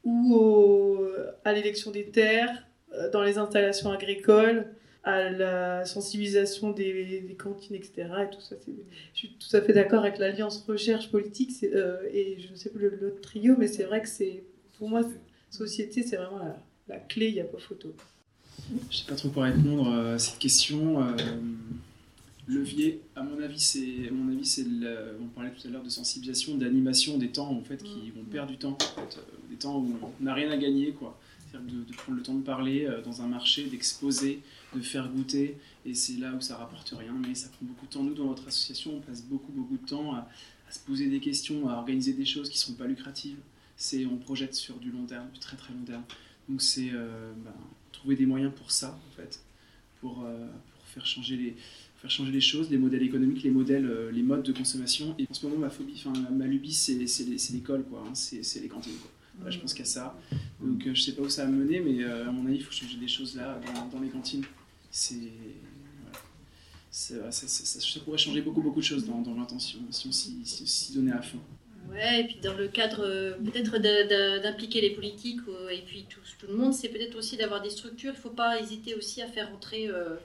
[0.04, 1.04] ou
[1.45, 4.68] à l'élection des terres, euh, dans les installations agricoles,
[5.04, 8.08] à la sensibilisation des, cantines, etc.
[8.24, 12.38] Et tout ça, je suis tout à fait d'accord avec l'alliance recherche politique euh, et
[12.39, 14.43] je ne sais plus l'autre trio, mais c'est vrai que c'est
[14.78, 15.01] pour moi
[15.49, 16.39] société, c'est vraiment
[16.88, 17.28] la, clé.
[17.28, 17.93] Il n'y a pas photo.
[18.70, 21.01] Je ne sais pas trop quoi répondre à cette question.
[21.01, 21.12] Euh,
[22.48, 24.66] levier, à mon avis, c'est, mon avis, c'est,
[25.22, 28.52] on parlait tout à l'heure de sensibilisation, d'animation des temps en fait qui vont perdre
[28.52, 28.78] du temps,
[29.50, 31.20] des temps où on n'a rien à gagner, quoi.
[31.54, 34.41] De, de, prendre le temps de parler euh, dans un marché, d'exposer,
[34.76, 37.91] de faire goûter, et c'est là où ça rapporte rien, mais ça prend beaucoup de
[37.91, 38.02] temps.
[38.02, 40.28] Nous, dans notre association, on passe beaucoup, beaucoup de temps à,
[40.72, 43.38] se poser des questions, à organiser des choses qui ne sont pas lucratives.
[43.78, 46.02] C'est, on projette sur du long terme, du très très long terme.
[46.50, 47.54] Donc c'est euh, ben,
[47.91, 49.39] trouver des moyens pour ça, en fait,
[50.02, 51.56] pour, euh, pour faire changer les,
[52.04, 55.16] faire changer les choses, les modèles économiques, les modèles, les modes de consommation.
[55.18, 56.93] Et en ce moment, ma phobie, enfin ma lubie, c'est
[57.54, 58.04] l'école, quoi.
[58.06, 58.14] Hein.
[58.14, 58.93] c'est les cantines,
[59.47, 60.16] je pense qu'à ça.
[60.62, 62.97] Donc je sais pas où ça va mener, mais à mon avis, il faut changer
[62.97, 63.60] des choses là
[63.91, 64.43] dans, les cantines.
[64.91, 65.32] C'est
[66.91, 71.14] ça, ça, pourrait changer beaucoup beaucoup de choses dans, dans l'intention si on s'y donnait
[71.14, 71.39] à fond.
[71.91, 73.78] Ouais, et puis dans le cadre euh, peut-être
[74.41, 77.70] d'impliquer les politiques euh, et puis tout, tout le monde, c'est peut-être aussi d'avoir des
[77.70, 78.14] structures.
[78.14, 80.16] Il ne faut pas hésiter aussi à faire entrer euh,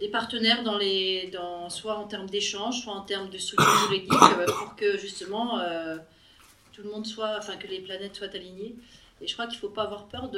[0.00, 4.10] des partenaires dans les, dans, soit en termes d'échange, soit en termes de structure juridique,
[4.10, 5.60] pour que justement
[6.72, 8.74] tout le monde soit, enfin que les planètes soient alignées.
[9.20, 10.30] Et je crois qu'il ne faut pas avoir peur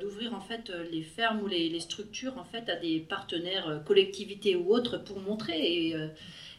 [0.00, 4.74] d'ouvrir en fait les fermes ou les, structures en fait à des partenaires, collectivités ou
[4.74, 5.92] autres, pour montrer.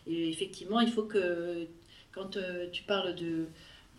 [0.07, 1.67] Et, effectivement, il faut que
[2.13, 3.47] quand euh, tu parles de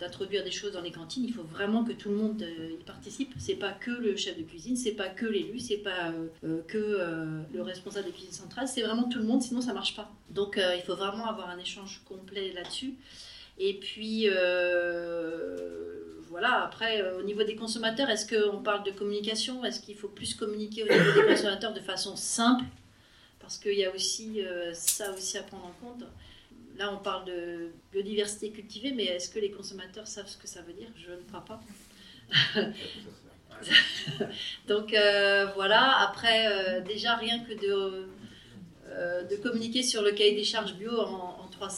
[0.01, 2.85] d'introduire des choses dans les cantines, il faut vraiment que tout le monde euh, y
[2.85, 3.33] participe.
[3.39, 6.99] C'est pas que le chef de cuisine, c'est pas que l'élu, c'est pas euh, que
[7.53, 10.11] le responsable de cuisine centrale, c'est vraiment tout le monde, sinon ça marche pas.
[10.31, 12.95] Donc il faut vraiment avoir un échange complet là-dessus.
[13.59, 14.29] Et puis
[16.29, 19.65] voilà, après au niveau des consommateurs, est-ce qu'on parle de communication?
[19.65, 22.65] Est-ce qu'il faut plus communiquer au niveau des consommateurs de façon simple?
[23.39, 24.41] Parce qu'il y a aussi
[24.73, 26.05] ça aussi à prendre en compte
[26.79, 30.63] là, on parle de biodiversité cultivée, mais est-ce que les consommateurs savent ce que ça
[30.63, 30.89] veut dire?
[30.97, 31.61] Je ne crois pas.
[34.69, 38.07] Donc euh, voilà, après, euh, déjà rien que de,
[38.89, 41.69] euh, de communiquer sur le cahier des charges bio en, trois,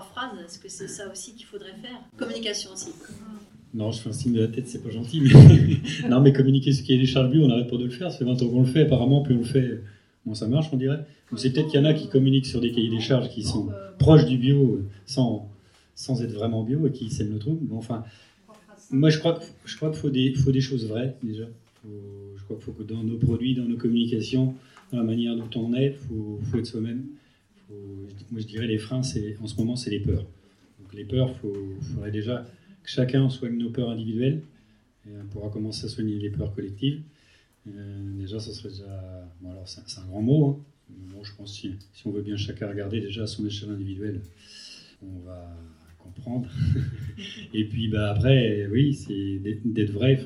[0.00, 2.00] phrases, est-ce que c'est ça aussi qu'il faudrait faire?
[2.16, 2.92] Communication aussi.
[3.74, 5.22] Non, je fais un signe de la tête, c'est pas gentil.
[6.08, 8.12] Non, mais communiquer sur le cahier des charges bio, on n'arrête pas de le faire.
[8.12, 9.80] Fait 20 ans qu'on le fait, apparemment, puis on le fait
[10.26, 11.06] Bon, ça marche, on dirait.
[11.36, 13.68] C'est peut-être qu'il y en a qui communiquent sur des cahiers des charges qui sont
[13.98, 15.48] proches du bio sans,
[15.94, 17.56] sans être vraiment bio et qui sèment le trou.
[17.62, 18.04] Bon, enfin,
[18.90, 21.44] moi, je crois, je crois qu'il faut des, faut des choses vraies, déjà.
[21.84, 24.54] je crois qu'il faut que dans nos produits, dans nos communications,
[24.92, 27.04] dans la manière dont on est, il faut, être soi-même.
[27.70, 30.26] moi, je dirais les freins, en ce moment, c'est les peurs.
[30.80, 32.46] Donc, les peurs, il faudrait déjà
[32.82, 34.42] que chacun soigne nos peurs individuelles.
[35.08, 37.00] On pourra commencer à soigner les peurs collectives.
[37.68, 39.28] Euh, déjà, ça serait déjà.
[39.40, 40.46] Bon, alors, c'est un grand mot.
[40.46, 40.64] Hein.
[41.12, 44.20] Bon, je pense que si, on veut bien chacun regarder déjà à son échelle individuelle,
[45.02, 45.56] on va
[45.98, 46.48] comprendre.
[47.54, 50.22] et puis, bah, après, oui, c'est d'être vrai.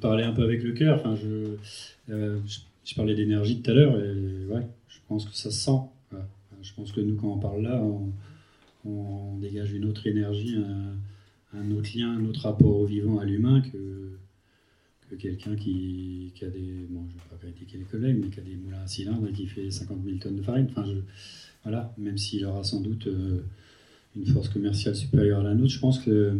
[0.00, 1.02] Parler un peu avec le cœur.
[1.06, 2.38] Euh,
[2.84, 3.98] je, parlais d'énergie tout à l'heure.
[4.02, 5.80] Et ouais, je pense que ça se sent.
[6.62, 8.12] Je pense que nous, quand on parle là, on,
[8.84, 13.24] on dégage une autre énergie, un, un, autre lien, un autre rapport au vivant, à
[13.24, 14.18] l'humain que
[15.08, 18.40] que quelqu'un qui, a des, bon, je ne vais pas critiquer les collègues, mais qui
[18.40, 20.66] a des moulins à cylindre et qui fait 50 000 tonnes de farine.
[20.70, 21.00] Enfin, je,
[21.62, 23.40] voilà, même s'il aura sans doute euh,
[24.16, 26.38] une force commerciale supérieure à la nôtre, je pense que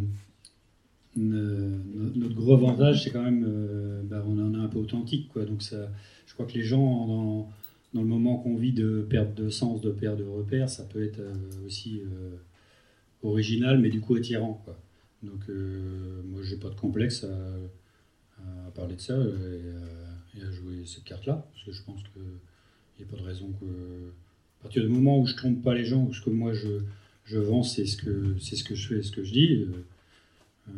[1.16, 5.44] notre gros avantage, c'est quand même, euh, bah, on en est un peu authentique, quoi.
[5.44, 5.90] Donc ça,
[6.26, 7.50] je crois que les gens,
[7.92, 11.02] dans, le moment qu'on vit de perte de sens, de perte de repères, ça peut
[11.02, 11.34] être euh,
[11.66, 12.02] aussi
[13.22, 14.78] original, mais du coup attirant, quoi.
[15.24, 15.48] Donc
[16.30, 17.26] moi, j'ai pas de complexe
[18.66, 19.60] à parler de ça euh,
[20.36, 22.22] et, à jouer cette carte-là, parce que je pense qu'il
[22.98, 23.66] n'y a pas de raison que.
[24.60, 26.80] À partir du moment où je trompe pas les gens, où ce que moi je,
[27.26, 29.84] je vends, c'est ce, que, c'est ce que je fais, ce que je dis, euh,
[30.68, 30.72] euh,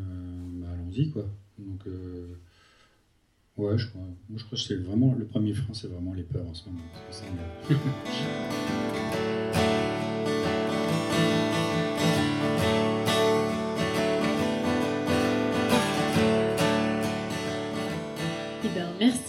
[0.60, 1.26] bah, allons-y, quoi.
[1.58, 1.86] Donc,
[3.56, 6.24] ouais, je crois, moi je crois que c'est vraiment, le premier frein, c'est vraiment les
[6.24, 6.82] peurs en ce moment.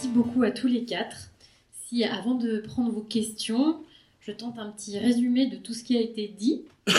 [0.08, 1.30] beaucoup à tous les quatre.
[1.72, 3.80] Si avant de prendre vos questions,
[4.20, 6.62] je tente un petit résumé de tout ce qui a été dit.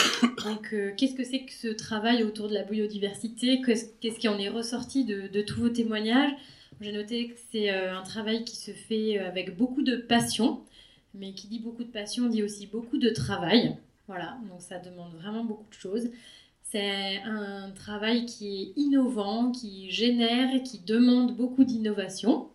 [0.74, 3.62] Euh, qu'est-ce que c'est que ce travail autour de la biodiversité?
[3.62, 6.34] Qu'est-ce qui en est ressorti de, tous vos témoignages?
[6.82, 10.62] J'ai noté que c'est euh, un travail qui se fait euh, avec beaucoup de passion,
[11.14, 13.78] mais qui dit beaucoup de passion dit aussi beaucoup de travail.
[14.08, 16.10] Voilà, donc ça demande vraiment beaucoup de choses.
[16.64, 22.50] C'est un travail qui est innovant, qui génère, qui demande beaucoup d'innovation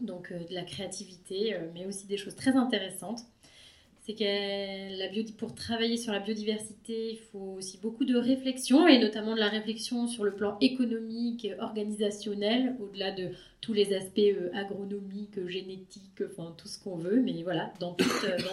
[0.00, 3.20] donc euh, de la créativité, euh, mais aussi des choses très intéressantes.
[4.02, 9.00] C'est que la pour travailler sur la biodiversité, il faut aussi beaucoup de réflexion, et
[9.00, 13.30] notamment de la réflexion sur le plan économique, organisationnel, au-delà de
[13.60, 17.96] tous les aspects euh, agronomiques, génétiques, enfin tout ce qu'on veut, mais voilà, dans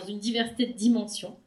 [0.08, 1.38] une diversité de dimensions.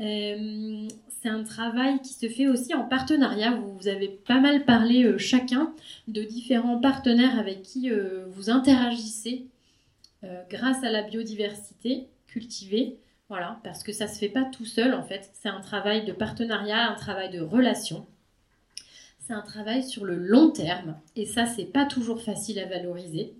[0.00, 3.52] Euh, c'est un travail qui se fait aussi en partenariat.
[3.52, 5.74] Vous, avez pas mal parlé euh, chacun
[6.08, 9.46] de différents partenaires avec qui euh, vous interagissez
[10.50, 12.98] grâce à la biodiversité cultivée.
[13.30, 15.30] Voilà, parce que ça se fait pas tout seul en fait.
[15.32, 18.06] C'est un travail de partenariat, un travail de relation.
[19.18, 23.32] C'est un travail sur le long terme et ça c'est pas toujours facile à valoriser.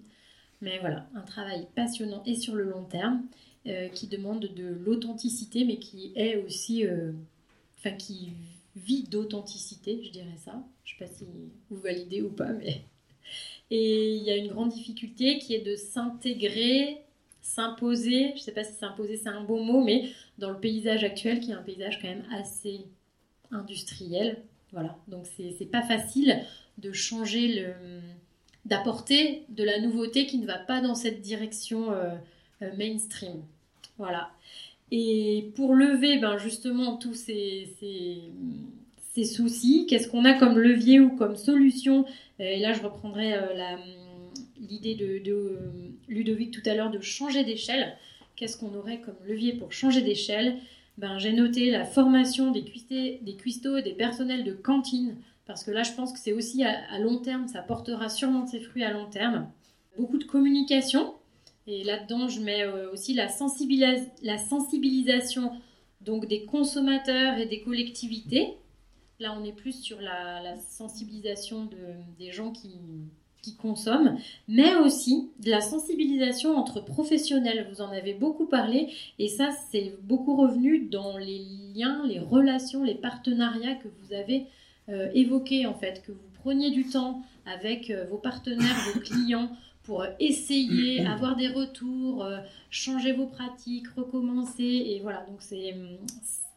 [0.62, 3.24] Mais voilà, un travail passionnant et sur le long terme.
[3.64, 6.84] Qui demande de l'authenticité, mais qui est aussi,
[7.78, 8.30] enfin qui
[8.76, 10.62] vit d'authenticité, je dirais ça.
[10.84, 11.24] Je ne sais pas si
[11.70, 12.82] vous validez ou pas, mais
[13.70, 16.98] et il y a une grande difficulté qui est de s'intégrer,
[17.42, 18.28] s'imposer.
[18.28, 21.40] Je ne sais pas si s'imposer c'est un beau mot, mais dans le paysage actuel,
[21.40, 22.80] qui est un paysage quand même assez
[23.50, 24.42] industriel.
[24.72, 26.44] Voilà, donc c'est pas facile
[26.78, 27.66] de changer
[28.64, 32.16] d'apporter de la nouveauté qui ne va pas dans cette direction euh, euh,
[32.76, 33.42] mainstream.
[33.98, 34.30] Voilà.
[34.90, 37.68] Et pour lever ben, justement tous ces,
[39.12, 42.04] ces soucis, qu'est-ce qu'on a comme levier ou comme solution?
[42.38, 43.76] Et là, je reprendrai euh,
[44.60, 45.58] l'idée de, euh,
[46.08, 47.96] Ludovic tout à l'heure de changer d'échelle.
[48.36, 50.56] Qu'est-ce qu'on aurait comme levier pour changer d'échelle?
[50.96, 55.70] Ben, J'ai noté la formation des, des cuistots et des personnels de cantine, parce que
[55.70, 58.92] là, je pense que c'est aussi à, long terme, ça portera sûrement ses fruits à
[58.92, 59.48] long terme.
[59.98, 61.14] Beaucoup de communication,
[61.70, 65.52] et là-dedans, je mets euh, aussi la, sensibilisation
[66.00, 68.56] donc des consommateurs et des collectivités
[69.20, 71.68] Là, on est plus sur la, sensibilisation
[72.18, 72.70] des gens qui,
[73.58, 74.16] consomment,
[74.48, 77.66] mais aussi de la sensibilisation entre professionnels.
[77.70, 81.44] Vous en avez beaucoup parlé, et ça, c'est beaucoup revenu dans les
[81.74, 84.46] liens, les relations, les partenariats que vous avez
[84.88, 89.50] euh, évoqués, en fait, que vous preniez du temps avec euh, vos partenaires, vos clients,
[89.90, 92.38] pour essayer, avoir des retours, euh,
[92.70, 95.74] changer vos pratiques, recommencer, et voilà, donc c'est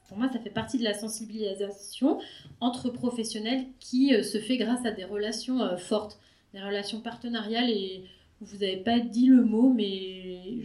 [0.07, 2.19] pour moi, ça fait partie de la sensibilisation
[2.59, 6.19] entre professionnels qui euh, se fait grâce à des relations euh, fortes,
[6.53, 8.03] des relations partenariales et
[8.39, 10.59] vous n'avez pas dit le mot, mais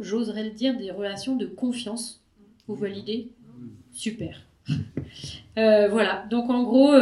[0.00, 2.22] j'oserais le dire, des relations de confiance.
[2.66, 3.28] Vous validez?
[3.92, 4.40] Super.
[5.58, 6.94] Euh, voilà, donc en gros,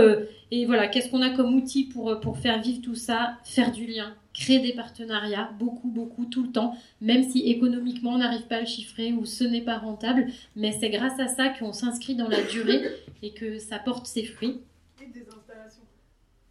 [0.51, 3.37] et voilà, qu'est-ce qu'on a comme outil pour, pour faire vivre tout ça?
[3.45, 8.19] Faire du lien, créer des partenariats, beaucoup, beaucoup, tout le temps, même si économiquement on
[8.19, 10.27] n'arrive pas à le chiffrer ou ce n'est pas rentable,
[10.57, 12.83] mais c'est grâce à ça qu'on s'inscrit dans la durée
[13.23, 14.61] et que ça porte ses fruits.
[15.03, 15.83] Et des installations.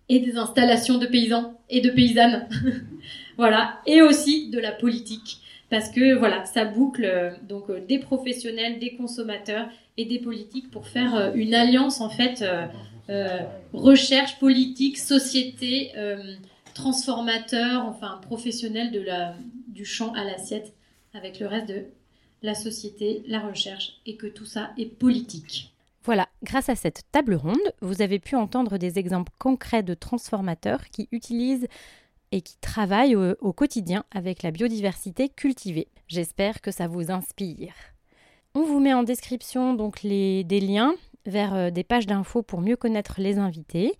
[0.10, 2.48] Et des installations de paysans et de paysannes.
[3.38, 5.42] voilà, et aussi de la politique.
[5.70, 9.68] Parce que voilà, ça boucle euh, donc euh, des professionnels, des consommateurs
[9.98, 12.44] et des politiques pour faire euh, une alliance en fait
[13.72, 15.94] recherche politique, société,
[16.78, 19.34] transformateur, enfin professionnel de la,
[19.68, 20.74] du champ à l'assiette
[21.16, 21.86] avec le reste de
[22.44, 25.74] la société, la recherche et que tout ça est politique.
[26.04, 30.86] Voilà, grâce à cette table ronde, vous avez pu entendre des exemples concrets de transformateurs
[30.92, 31.68] qui utilisent
[32.32, 35.88] et qui travaillent au, quotidien avec la biodiversité cultivée.
[36.08, 37.74] J'espère que ça vous inspire.
[38.54, 40.94] On vous met en description donc les, des liens
[41.26, 43.94] vers euh, des pages d'infos pour mieux connaître les invités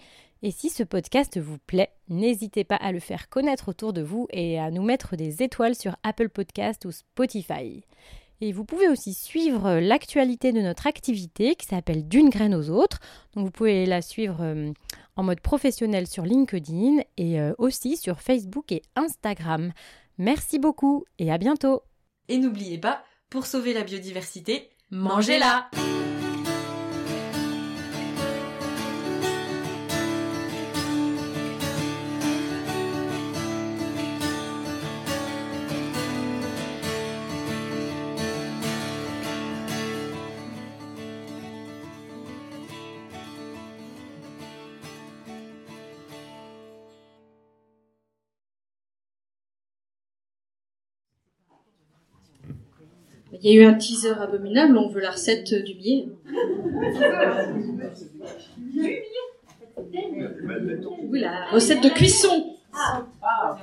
[0.44, 4.28] et si ce podcast vous plaît, n'hésitez pas à le faire connaître autour de vous
[4.32, 7.84] et à nous mettre des étoiles sur Apple Podcast ou Spotify.
[8.40, 13.00] Et vous pouvez aussi suivre l'actualité de notre activité qui s'appelle D'une graine aux autres.
[13.34, 14.72] Donc vous pouvez la suivre euh,
[15.16, 19.74] en mode professionnel sur LinkedIn et euh, aussi sur Facebook et Instagram.
[20.20, 21.82] Merci beaucoup et à bientôt.
[22.30, 25.70] Et n'oubliez pas, pour sauver la biodiversité, mangez-la
[53.42, 56.08] Il y a eu un teaser abominable, on veut la recette du billet.
[61.10, 62.56] Oui, la recette de cuisson.
[62.74, 63.58] Ah.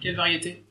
[0.00, 0.64] Quelle variété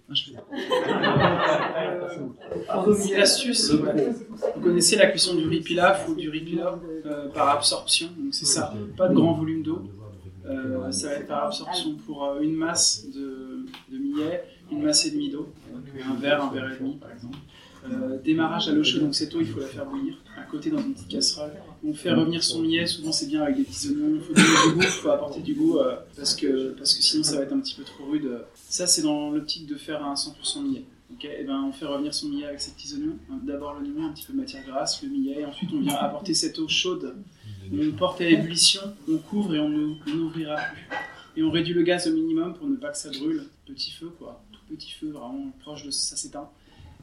[2.96, 3.72] C'est l'astuce.
[3.72, 6.76] Vous connaissez la cuisson du riz pilaf ou du riz pilaf
[7.06, 8.08] euh, par absorption.
[8.18, 9.82] Donc c'est ça, pas de grand volume d'eau.
[10.46, 15.06] Euh, ça va être par absorption pour euh, une masse de, de millet, une masse
[15.06, 15.54] et demie d'eau
[16.08, 17.38] un verre, un verre et demi par exemple.
[17.84, 20.70] Euh, démarrage à l'eau chaude, donc cette eau il faut la faire bouillir à côté
[20.70, 21.52] dans une petite casserole.
[21.84, 24.76] On fait revenir son millet, souvent c'est bien avec des petits oignons, il faut du
[24.76, 27.74] goût, apporter du goût euh, parce, que, parce que sinon ça va être un petit
[27.74, 28.30] peu trop rude.
[28.56, 30.86] Ça c'est dans l'optique de faire un 100% millet.
[31.24, 34.12] et eh ben, on fait revenir son millet avec ses petits oignons, d'abord l'oignon, un
[34.12, 37.16] petit peu de matière grasse, le millet, et ensuite on vient apporter cette eau chaude.
[37.74, 40.88] On porte à ébullition, on couvre et on n'ouvrira plus.
[41.38, 43.46] Et on réduit le gaz au minimum pour ne pas que ça brûle.
[43.66, 44.44] Petit feu quoi
[44.76, 46.50] petit feu, vraiment proche de ça s'éteint.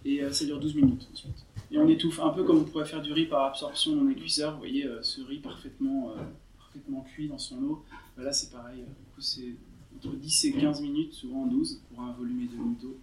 [0.04, 1.44] Et euh, ça dure 12 minutes ensuite.
[1.70, 4.14] Et on étouffe un peu comme on pourrait faire du riz par absorption dans les.
[4.14, 6.22] Vous voyez euh, ce riz parfaitement, euh,
[6.56, 7.84] parfaitement cuit dans son eau.
[8.16, 8.84] Bah, là c'est pareil,
[9.18, 9.54] c'est
[9.96, 12.96] entre 10 et 15 minutes, souvent 12 pour un volume et demi d'eau.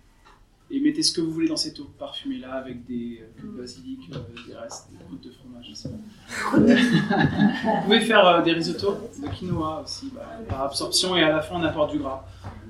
[0.72, 3.58] Et mettez ce que vous voulez dans cette eau parfumée là avec des euh, de
[3.62, 5.72] basilic, euh, des restes, des croûtes de fromage.
[5.84, 6.58] pas.
[7.78, 11.42] vous pouvez faire euh, des risottos de quinoa aussi, bah, par absorption et à la
[11.42, 12.26] fin on apporte du gras.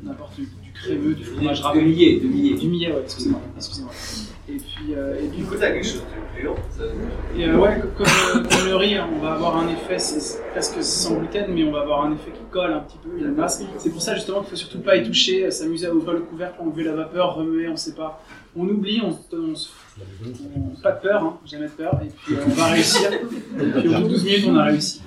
[0.06, 1.82] On apporte du, du crémeux, du fromage râpé.
[1.82, 2.56] millet, de millet.
[2.58, 3.40] Du millet, ouais, excusez-moi.
[3.56, 3.92] excusez-moi.
[4.48, 6.84] Et puis, euh, et puis Du coup, t'as quelque chose de plus long, ça-
[7.36, 8.06] et euh, ouais, comme,
[8.48, 11.64] comme le riz, hein, on va avoir un effet, c'est c'est presque sans gluten, mais
[11.64, 13.62] on va avoir un effet qui un petit peu, il y a une masse.
[13.78, 16.22] C'est pour ça justement qu'il faut surtout pas y toucher, euh, s'amuser à ouvrir le
[16.22, 18.22] couvercle, enlever la vapeur, remuer, on sait pas.
[18.56, 19.68] On oublie, on, se-
[20.56, 23.12] on, pas de peur, hein, jamais de peur, et puis euh, on va réussir.
[23.14, 25.02] Et puis au bout de 12 minutes, on a réussi.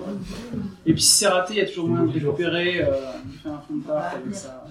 [0.87, 2.91] Et puis si c'est raté, il y a toujours moyen de récupérer, euh,
[3.27, 4.65] on fait un fond de tarte avec ça.